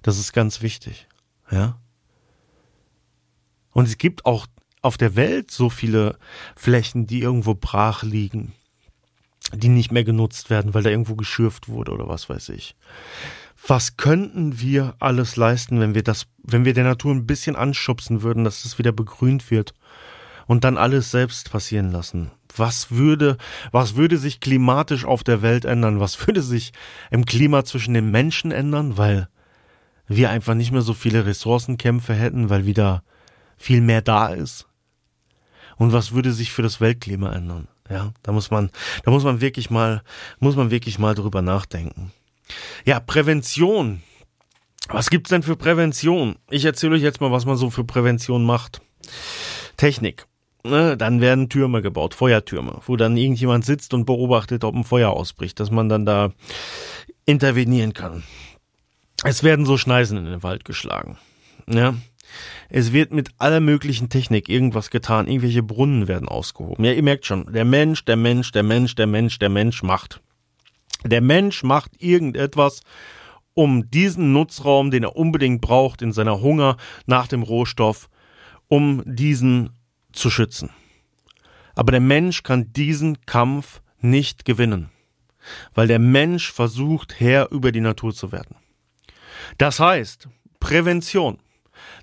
Das 0.01 0.17
ist 0.17 0.33
ganz 0.33 0.61
wichtig, 0.61 1.07
ja? 1.51 1.79
Und 3.71 3.87
es 3.87 3.97
gibt 3.97 4.25
auch 4.25 4.47
auf 4.85 4.97
der 4.97 5.15
Welt 5.15 5.51
so 5.51 5.69
viele 5.69 6.17
Flächen, 6.55 7.07
die 7.07 7.21
irgendwo 7.21 7.55
brach 7.55 8.03
liegen 8.03 8.53
die 9.53 9.69
nicht 9.69 9.91
mehr 9.91 10.03
genutzt 10.03 10.49
werden, 10.49 10.73
weil 10.73 10.83
da 10.83 10.89
irgendwo 10.89 11.15
geschürft 11.15 11.67
wurde 11.67 11.91
oder 11.91 12.07
was 12.07 12.29
weiß 12.29 12.49
ich. 12.49 12.75
Was 13.67 13.97
könnten 13.97 14.59
wir 14.59 14.95
alles 14.99 15.35
leisten, 15.35 15.79
wenn 15.79 15.95
wir 15.95 16.03
das, 16.03 16.27
wenn 16.43 16.65
wir 16.65 16.73
der 16.73 16.83
Natur 16.83 17.13
ein 17.13 17.25
bisschen 17.25 17.55
anschubsen 17.55 18.21
würden, 18.21 18.43
dass 18.43 18.65
es 18.65 18.77
wieder 18.77 18.91
begrünt 18.91 19.49
wird 19.51 19.73
und 20.45 20.63
dann 20.63 20.77
alles 20.77 21.11
selbst 21.11 21.51
passieren 21.51 21.91
lassen? 21.91 22.31
Was 22.55 22.91
würde, 22.91 23.37
was 23.71 23.95
würde 23.95 24.17
sich 24.17 24.39
klimatisch 24.39 25.05
auf 25.05 25.23
der 25.23 25.41
Welt 25.41 25.65
ändern? 25.65 25.99
Was 25.99 26.25
würde 26.27 26.41
sich 26.41 26.73
im 27.11 27.25
Klima 27.25 27.65
zwischen 27.65 27.93
den 27.93 28.11
Menschen 28.11 28.51
ändern? 28.51 28.97
Weil 28.97 29.29
wir 30.07 30.29
einfach 30.29 30.53
nicht 30.53 30.71
mehr 30.71 30.81
so 30.81 30.93
viele 30.93 31.25
Ressourcenkämpfe 31.25 32.13
hätten, 32.13 32.49
weil 32.49 32.65
wieder 32.65 33.03
viel 33.57 33.81
mehr 33.81 34.01
da 34.01 34.27
ist. 34.27 34.67
Und 35.77 35.93
was 35.93 36.13
würde 36.13 36.31
sich 36.31 36.51
für 36.51 36.61
das 36.61 36.81
Weltklima 36.81 37.33
ändern? 37.33 37.67
Ja, 37.89 38.13
da 38.23 38.31
muss 38.31 38.49
man, 38.49 38.71
da 39.03 39.11
muss 39.11 39.23
man 39.23 39.41
wirklich 39.41 39.69
mal, 39.69 40.01
muss 40.39 40.55
man 40.55 40.71
wirklich 40.71 40.97
mal 40.97 41.13
drüber 41.13 41.41
nachdenken. 41.41 42.11
Ja, 42.85 42.99
Prävention. 42.99 44.01
Was 44.87 45.09
gibt's 45.09 45.29
denn 45.29 45.43
für 45.43 45.55
Prävention? 45.55 46.35
Ich 46.49 46.65
erzähle 46.65 46.95
euch 46.95 47.01
jetzt 47.01 47.21
mal, 47.21 47.31
was 47.31 47.45
man 47.45 47.57
so 47.57 47.69
für 47.69 47.83
Prävention 47.83 48.43
macht. 48.43 48.81
Technik. 49.77 50.25
Ne, 50.63 50.97
dann 50.97 51.21
werden 51.21 51.47
Türme 51.49 51.83
gebaut, 51.83 52.15
Feuertürme, 52.15 52.81
wo 52.87 52.95
dann 52.95 53.17
irgendjemand 53.17 53.65
sitzt 53.65 53.93
und 53.93 54.05
beobachtet, 54.05 54.63
ob 54.63 54.73
ein 54.73 54.83
Feuer 54.83 55.11
ausbricht, 55.11 55.59
dass 55.59 55.69
man 55.69 55.89
dann 55.89 56.07
da 56.07 56.31
intervenieren 57.25 57.93
kann. 57.93 58.23
Es 59.23 59.43
werden 59.43 59.67
so 59.67 59.77
Schneisen 59.77 60.17
in 60.17 60.25
den 60.25 60.41
Wald 60.41 60.65
geschlagen. 60.65 61.19
Ja. 61.67 61.93
Es 62.69 62.93
wird 62.93 63.11
mit 63.11 63.29
aller 63.37 63.59
möglichen 63.59 64.09
Technik 64.09 64.49
irgendwas 64.49 64.89
getan. 64.89 65.27
Irgendwelche 65.27 65.63
Brunnen 65.63 66.07
werden 66.07 66.27
ausgehoben. 66.27 66.83
Ja, 66.83 66.91
ihr 66.91 67.03
merkt 67.03 67.25
schon, 67.25 67.51
der 67.51 67.65
Mensch, 67.65 68.05
der 68.05 68.15
Mensch, 68.15 68.51
der 68.51 68.63
Mensch, 68.63 68.95
der 68.95 69.07
Mensch, 69.07 69.39
der 69.39 69.49
Mensch 69.49 69.83
macht. 69.83 70.21
Der 71.03 71.21
Mensch 71.21 71.63
macht 71.63 72.01
irgendetwas, 72.01 72.81
um 73.53 73.89
diesen 73.89 74.33
Nutzraum, 74.33 74.91
den 74.91 75.03
er 75.03 75.15
unbedingt 75.15 75.61
braucht, 75.61 76.01
in 76.01 76.11
seiner 76.11 76.41
Hunger 76.41 76.77
nach 77.05 77.27
dem 77.27 77.43
Rohstoff, 77.43 78.09
um 78.67 79.01
diesen 79.05 79.69
zu 80.11 80.29
schützen. 80.29 80.71
Aber 81.75 81.91
der 81.91 82.01
Mensch 82.01 82.43
kann 82.43 82.71
diesen 82.73 83.25
Kampf 83.25 83.81
nicht 83.99 84.45
gewinnen, 84.45 84.89
weil 85.73 85.87
der 85.87 85.99
Mensch 85.99 86.51
versucht, 86.51 87.19
Herr 87.19 87.51
über 87.51 87.71
die 87.71 87.81
Natur 87.81 88.13
zu 88.13 88.31
werden. 88.31 88.55
Das 89.57 89.79
heißt, 89.79 90.27
Prävention. 90.59 91.39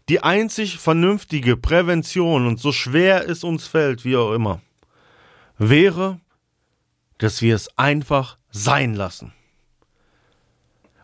Die 0.09 0.23
einzig 0.23 0.79
vernünftige 0.79 1.57
Prävention, 1.57 2.47
und 2.47 2.59
so 2.59 2.73
schwer 2.73 3.29
es 3.29 3.45
uns 3.45 3.67
fällt, 3.67 4.05
wie 4.05 4.17
auch 4.17 4.33
immer, 4.33 4.61
wäre, 5.59 6.21
dass 7.19 7.41
wir 7.41 7.55
es 7.55 7.79
einfach 7.79 8.39
sein 8.51 8.95
lassen. 8.95 9.33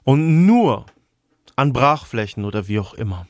Und 0.02 0.46
nur 0.46 0.86
an 1.56 1.72
Brachflächen 1.72 2.44
oder 2.44 2.66
wie 2.66 2.80
auch 2.80 2.94
immer 2.94 3.26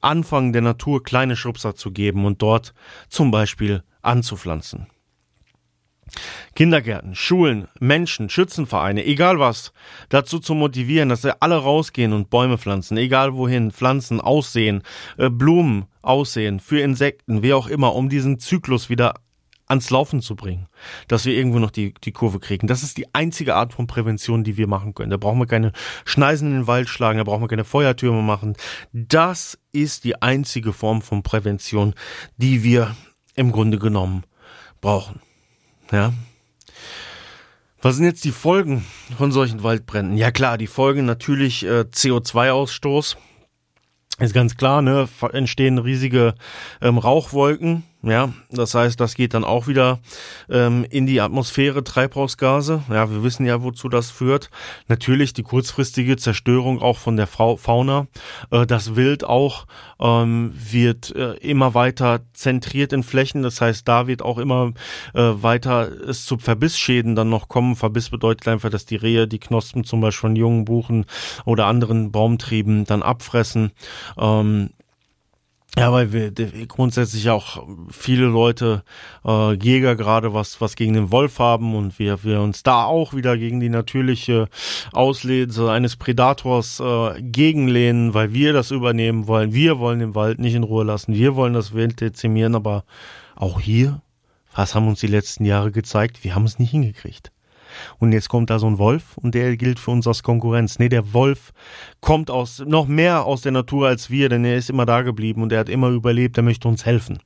anfangen 0.00 0.52
der 0.52 0.62
Natur 0.62 1.02
kleine 1.02 1.36
Schubser 1.36 1.74
zu 1.74 1.90
geben 1.90 2.24
und 2.24 2.42
dort 2.42 2.74
zum 3.08 3.30
Beispiel 3.30 3.82
anzupflanzen. 4.02 4.86
Kindergärten, 6.54 7.14
Schulen, 7.14 7.68
Menschen, 7.80 8.28
Schützenvereine, 8.28 9.04
egal 9.04 9.38
was, 9.38 9.72
dazu 10.08 10.38
zu 10.38 10.54
motivieren, 10.54 11.08
dass 11.08 11.22
sie 11.22 11.40
alle 11.40 11.56
rausgehen 11.56 12.12
und 12.12 12.30
Bäume 12.30 12.58
pflanzen, 12.58 12.96
egal 12.96 13.34
wohin, 13.34 13.70
Pflanzen 13.70 14.20
aussehen, 14.20 14.82
äh, 15.16 15.30
Blumen 15.30 15.86
aussehen, 16.02 16.60
für 16.60 16.80
Insekten, 16.80 17.42
wie 17.42 17.52
auch 17.52 17.66
immer, 17.66 17.94
um 17.94 18.08
diesen 18.08 18.38
Zyklus 18.38 18.88
wieder 18.88 19.14
ans 19.68 19.90
Laufen 19.90 20.22
zu 20.22 20.34
bringen, 20.34 20.66
dass 21.06 21.26
wir 21.26 21.34
irgendwo 21.34 21.58
noch 21.58 21.70
die, 21.70 21.94
die 22.02 22.12
Kurve 22.12 22.40
kriegen. 22.40 22.66
Das 22.66 22.82
ist 22.82 22.96
die 22.96 23.14
einzige 23.14 23.54
Art 23.54 23.74
von 23.74 23.86
Prävention, 23.86 24.42
die 24.42 24.56
wir 24.56 24.66
machen 24.66 24.94
können. 24.94 25.10
Da 25.10 25.16
brauchen 25.18 25.38
wir 25.38 25.46
keine 25.46 25.72
Schneisen 26.04 26.48
in 26.48 26.54
den 26.60 26.66
Wald 26.66 26.88
schlagen, 26.88 27.18
da 27.18 27.24
brauchen 27.24 27.42
wir 27.42 27.48
keine 27.48 27.64
Feuertürme 27.64 28.22
machen. 28.22 28.56
Das 28.92 29.58
ist 29.72 30.04
die 30.04 30.20
einzige 30.20 30.72
Form 30.72 31.02
von 31.02 31.22
Prävention, 31.22 31.94
die 32.36 32.64
wir 32.64 32.96
im 33.34 33.52
Grunde 33.52 33.78
genommen 33.78 34.24
brauchen. 34.80 35.20
Ja. 35.90 36.12
Was 37.80 37.96
sind 37.96 38.04
jetzt 38.04 38.24
die 38.24 38.32
Folgen 38.32 38.84
von 39.16 39.30
solchen 39.30 39.62
Waldbränden? 39.62 40.16
Ja 40.16 40.30
klar, 40.30 40.58
die 40.58 40.66
Folgen 40.66 41.06
natürlich 41.06 41.64
äh, 41.64 41.84
CO2-Ausstoß. 41.90 43.16
Ist 44.18 44.34
ganz 44.34 44.56
klar, 44.56 44.82
ne? 44.82 45.08
Entstehen 45.32 45.78
riesige 45.78 46.34
ähm, 46.82 46.98
Rauchwolken, 46.98 47.84
ja, 48.02 48.32
das 48.50 48.74
heißt, 48.74 49.00
das 49.00 49.16
geht 49.16 49.34
dann 49.34 49.42
auch 49.42 49.66
wieder 49.66 49.98
ähm, 50.48 50.86
in 50.88 51.06
die 51.06 51.20
Atmosphäre, 51.20 51.82
Treibhausgase. 51.82 52.82
Ja, 52.88 53.10
wir 53.10 53.24
wissen 53.24 53.44
ja, 53.44 53.64
wozu 53.64 53.88
das 53.88 54.12
führt. 54.12 54.50
Natürlich 54.86 55.32
die 55.32 55.42
kurzfristige 55.42 56.16
Zerstörung 56.16 56.80
auch 56.80 56.98
von 56.98 57.16
der 57.16 57.26
Fauna. 57.26 58.06
Äh, 58.52 58.66
das 58.66 58.94
Wild 58.94 59.24
auch 59.24 59.66
ähm, 60.00 60.52
wird 60.54 61.14
äh, 61.16 61.34
immer 61.38 61.74
weiter 61.74 62.20
zentriert 62.34 62.92
in 62.92 63.02
Flächen. 63.02 63.42
Das 63.42 63.60
heißt, 63.60 63.88
da 63.88 64.06
wird 64.06 64.22
auch 64.22 64.38
immer 64.38 64.74
äh, 65.14 65.20
weiter 65.20 65.90
es 65.90 66.24
zu 66.24 66.38
Verbissschäden 66.38 67.16
dann 67.16 67.30
noch 67.30 67.48
kommen. 67.48 67.74
Verbiss 67.74 68.10
bedeutet 68.10 68.46
einfach, 68.46 68.70
dass 68.70 68.86
die 68.86 68.96
Rehe 68.96 69.26
die 69.26 69.40
Knospen 69.40 69.82
zum 69.82 70.00
Beispiel 70.00 70.20
von 70.20 70.36
jungen 70.36 70.64
Buchen 70.64 71.04
oder 71.44 71.66
anderen 71.66 72.12
Baumtrieben 72.12 72.84
dann 72.84 73.02
abfressen. 73.02 73.72
Ähm, 74.16 74.70
ja, 75.78 75.92
weil 75.92 76.12
wir 76.12 76.32
grundsätzlich 76.66 77.30
auch 77.30 77.64
viele 77.90 78.26
Leute, 78.26 78.82
äh, 79.24 79.52
Jäger 79.52 79.94
gerade 79.94 80.34
was, 80.34 80.60
was 80.60 80.74
gegen 80.74 80.94
den 80.94 81.12
Wolf 81.12 81.38
haben 81.38 81.76
und 81.76 81.98
wir, 81.98 82.24
wir 82.24 82.40
uns 82.40 82.64
da 82.64 82.84
auch 82.84 83.14
wieder 83.14 83.38
gegen 83.38 83.60
die 83.60 83.68
natürliche 83.68 84.48
Auslese 84.92 85.70
eines 85.70 85.96
Predators 85.96 86.80
äh, 86.80 87.22
gegenlehnen, 87.22 88.12
weil 88.12 88.32
wir 88.34 88.52
das 88.52 88.72
übernehmen 88.72 89.28
wollen. 89.28 89.52
Wir 89.52 89.78
wollen 89.78 90.00
den 90.00 90.14
Wald 90.16 90.40
nicht 90.40 90.54
in 90.54 90.64
Ruhe 90.64 90.84
lassen. 90.84 91.14
Wir 91.14 91.36
wollen 91.36 91.54
das 91.54 91.72
Wild 91.72 92.00
dezimieren, 92.00 92.56
aber 92.56 92.84
auch 93.36 93.60
hier, 93.60 94.02
was 94.54 94.74
haben 94.74 94.88
uns 94.88 94.98
die 94.98 95.06
letzten 95.06 95.44
Jahre 95.44 95.70
gezeigt? 95.70 96.24
Wir 96.24 96.34
haben 96.34 96.44
es 96.44 96.58
nicht 96.58 96.72
hingekriegt. 96.72 97.30
Und 97.98 98.12
jetzt 98.12 98.28
kommt 98.28 98.50
da 98.50 98.58
so 98.58 98.66
ein 98.66 98.78
Wolf 98.78 99.16
und 99.18 99.34
der 99.34 99.56
gilt 99.56 99.78
für 99.78 99.90
uns 99.90 100.06
als 100.06 100.22
Konkurrenz. 100.22 100.78
Nee, 100.78 100.88
der 100.88 101.12
Wolf 101.12 101.52
kommt 102.00 102.30
aus, 102.30 102.62
noch 102.66 102.86
mehr 102.86 103.24
aus 103.24 103.42
der 103.42 103.52
Natur 103.52 103.88
als 103.88 104.10
wir, 104.10 104.28
denn 104.28 104.44
er 104.44 104.56
ist 104.56 104.70
immer 104.70 104.86
da 104.86 105.02
geblieben 105.02 105.42
und 105.42 105.52
er 105.52 105.60
hat 105.60 105.68
immer 105.68 105.88
überlebt, 105.88 106.36
er 106.36 106.42
möchte 106.42 106.68
uns 106.68 106.86
helfen. 106.86 107.18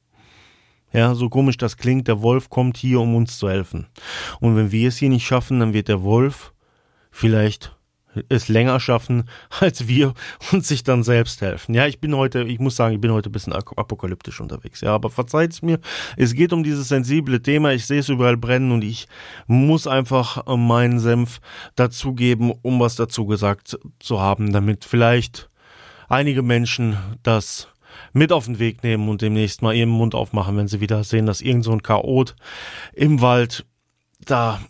Ja, 0.92 1.14
so 1.14 1.28
komisch 1.30 1.56
das 1.56 1.78
klingt, 1.78 2.06
der 2.06 2.20
Wolf 2.20 2.50
kommt 2.50 2.76
hier, 2.76 3.00
um 3.00 3.14
uns 3.14 3.38
zu 3.38 3.48
helfen. 3.48 3.86
Und 4.40 4.56
wenn 4.56 4.72
wir 4.72 4.88
es 4.88 4.98
hier 4.98 5.08
nicht 5.08 5.26
schaffen, 5.26 5.60
dann 5.60 5.72
wird 5.72 5.88
der 5.88 6.02
Wolf 6.02 6.52
vielleicht 7.10 7.74
es 8.28 8.48
länger 8.48 8.80
schaffen 8.80 9.24
als 9.60 9.88
wir 9.88 10.14
und 10.52 10.64
sich 10.64 10.84
dann 10.84 11.02
selbst 11.02 11.40
helfen. 11.40 11.74
Ja, 11.74 11.86
ich 11.86 12.00
bin 12.00 12.14
heute, 12.16 12.42
ich 12.42 12.58
muss 12.58 12.76
sagen, 12.76 12.94
ich 12.94 13.00
bin 13.00 13.12
heute 13.12 13.30
ein 13.30 13.32
bisschen 13.32 13.52
apokalyptisch 13.52 14.40
unterwegs. 14.40 14.80
Ja, 14.80 14.94
aber 14.94 15.10
verzeiht's 15.10 15.62
mir, 15.62 15.78
es 16.16 16.34
geht 16.34 16.52
um 16.52 16.62
dieses 16.64 16.88
sensible 16.88 17.42
Thema. 17.42 17.72
Ich 17.72 17.86
sehe 17.86 18.00
es 18.00 18.08
überall 18.08 18.36
brennen 18.36 18.72
und 18.72 18.82
ich 18.84 19.08
muss 19.46 19.86
einfach 19.86 20.44
meinen 20.56 20.98
Senf 20.98 21.40
dazugeben, 21.76 22.52
um 22.62 22.80
was 22.80 22.96
dazu 22.96 23.26
gesagt 23.26 23.78
zu 23.98 24.20
haben, 24.20 24.52
damit 24.52 24.84
vielleicht 24.84 25.50
einige 26.08 26.42
Menschen 26.42 26.96
das 27.22 27.68
mit 28.12 28.32
auf 28.32 28.46
den 28.46 28.58
Weg 28.58 28.82
nehmen 28.82 29.08
und 29.08 29.22
demnächst 29.22 29.62
mal 29.62 29.74
ihren 29.74 29.88
Mund 29.88 30.14
aufmachen, 30.14 30.56
wenn 30.56 30.68
sie 30.68 30.80
wieder 30.80 31.04
sehen, 31.04 31.26
dass 31.26 31.40
irgend 31.40 31.64
so 31.64 31.72
ein 31.72 31.82
Chaot 31.82 32.34
im 32.92 33.20
Wald 33.20 33.64
da 34.24 34.60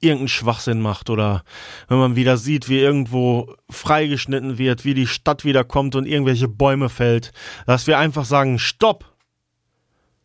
irgendeinen 0.00 0.28
Schwachsinn 0.28 0.80
macht 0.80 1.10
oder 1.10 1.44
wenn 1.88 1.98
man 1.98 2.16
wieder 2.16 2.36
sieht, 2.36 2.68
wie 2.68 2.78
irgendwo 2.78 3.54
freigeschnitten 3.68 4.58
wird, 4.58 4.84
wie 4.84 4.94
die 4.94 5.06
Stadt 5.06 5.44
wieder 5.44 5.64
kommt 5.64 5.94
und 5.94 6.06
irgendwelche 6.06 6.48
Bäume 6.48 6.88
fällt, 6.88 7.32
dass 7.66 7.86
wir 7.86 7.98
einfach 7.98 8.24
sagen, 8.24 8.58
stopp, 8.58 9.04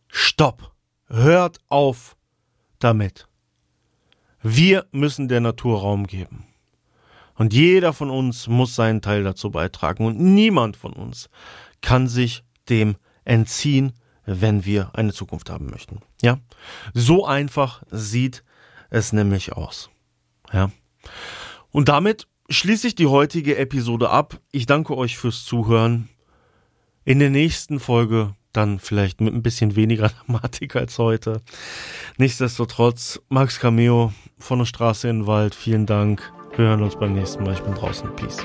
stopp, 0.08 0.72
hört 1.08 1.58
auf 1.68 2.16
damit. 2.78 3.28
Wir 4.42 4.86
müssen 4.92 5.28
der 5.28 5.40
Natur 5.40 5.80
Raum 5.80 6.06
geben. 6.06 6.46
Und 7.34 7.52
jeder 7.52 7.92
von 7.92 8.10
uns 8.10 8.46
muss 8.46 8.74
seinen 8.74 9.02
Teil 9.02 9.22
dazu 9.22 9.50
beitragen 9.50 10.06
und 10.06 10.18
niemand 10.18 10.76
von 10.76 10.94
uns 10.94 11.28
kann 11.82 12.08
sich 12.08 12.44
dem 12.68 12.96
entziehen, 13.24 13.92
wenn 14.24 14.64
wir 14.64 14.90
eine 14.94 15.12
Zukunft 15.12 15.50
haben 15.50 15.70
möchten. 15.70 16.00
Ja? 16.22 16.38
So 16.94 17.26
einfach 17.26 17.82
sieht 17.90 18.42
es 18.90 19.12
nämlich 19.12 19.52
aus. 19.52 19.90
Ja? 20.52 20.70
Und 21.70 21.88
damit 21.88 22.26
schließe 22.48 22.88
ich 22.88 22.94
die 22.94 23.06
heutige 23.06 23.56
Episode 23.56 24.10
ab. 24.10 24.40
Ich 24.52 24.66
danke 24.66 24.96
euch 24.96 25.18
fürs 25.18 25.44
Zuhören. 25.44 26.08
In 27.04 27.18
der 27.18 27.30
nächsten 27.30 27.78
Folge 27.78 28.34
dann 28.52 28.78
vielleicht 28.78 29.20
mit 29.20 29.34
ein 29.34 29.42
bisschen 29.42 29.76
weniger 29.76 30.08
Dramatik 30.26 30.76
als 30.76 30.98
heute. 30.98 31.42
Nichtsdestotrotz, 32.16 33.20
Max 33.28 33.60
Cameo 33.60 34.12
von 34.38 34.58
der 34.58 34.66
Straße 34.66 35.08
in 35.08 35.20
den 35.20 35.26
Wald, 35.26 35.54
vielen 35.54 35.86
Dank. 35.86 36.32
Wir 36.56 36.66
hören 36.66 36.82
uns 36.82 36.96
beim 36.96 37.12
nächsten 37.12 37.44
Mal. 37.44 37.54
Ich 37.54 37.60
bin 37.60 37.74
draußen. 37.74 38.14
Peace. 38.16 38.38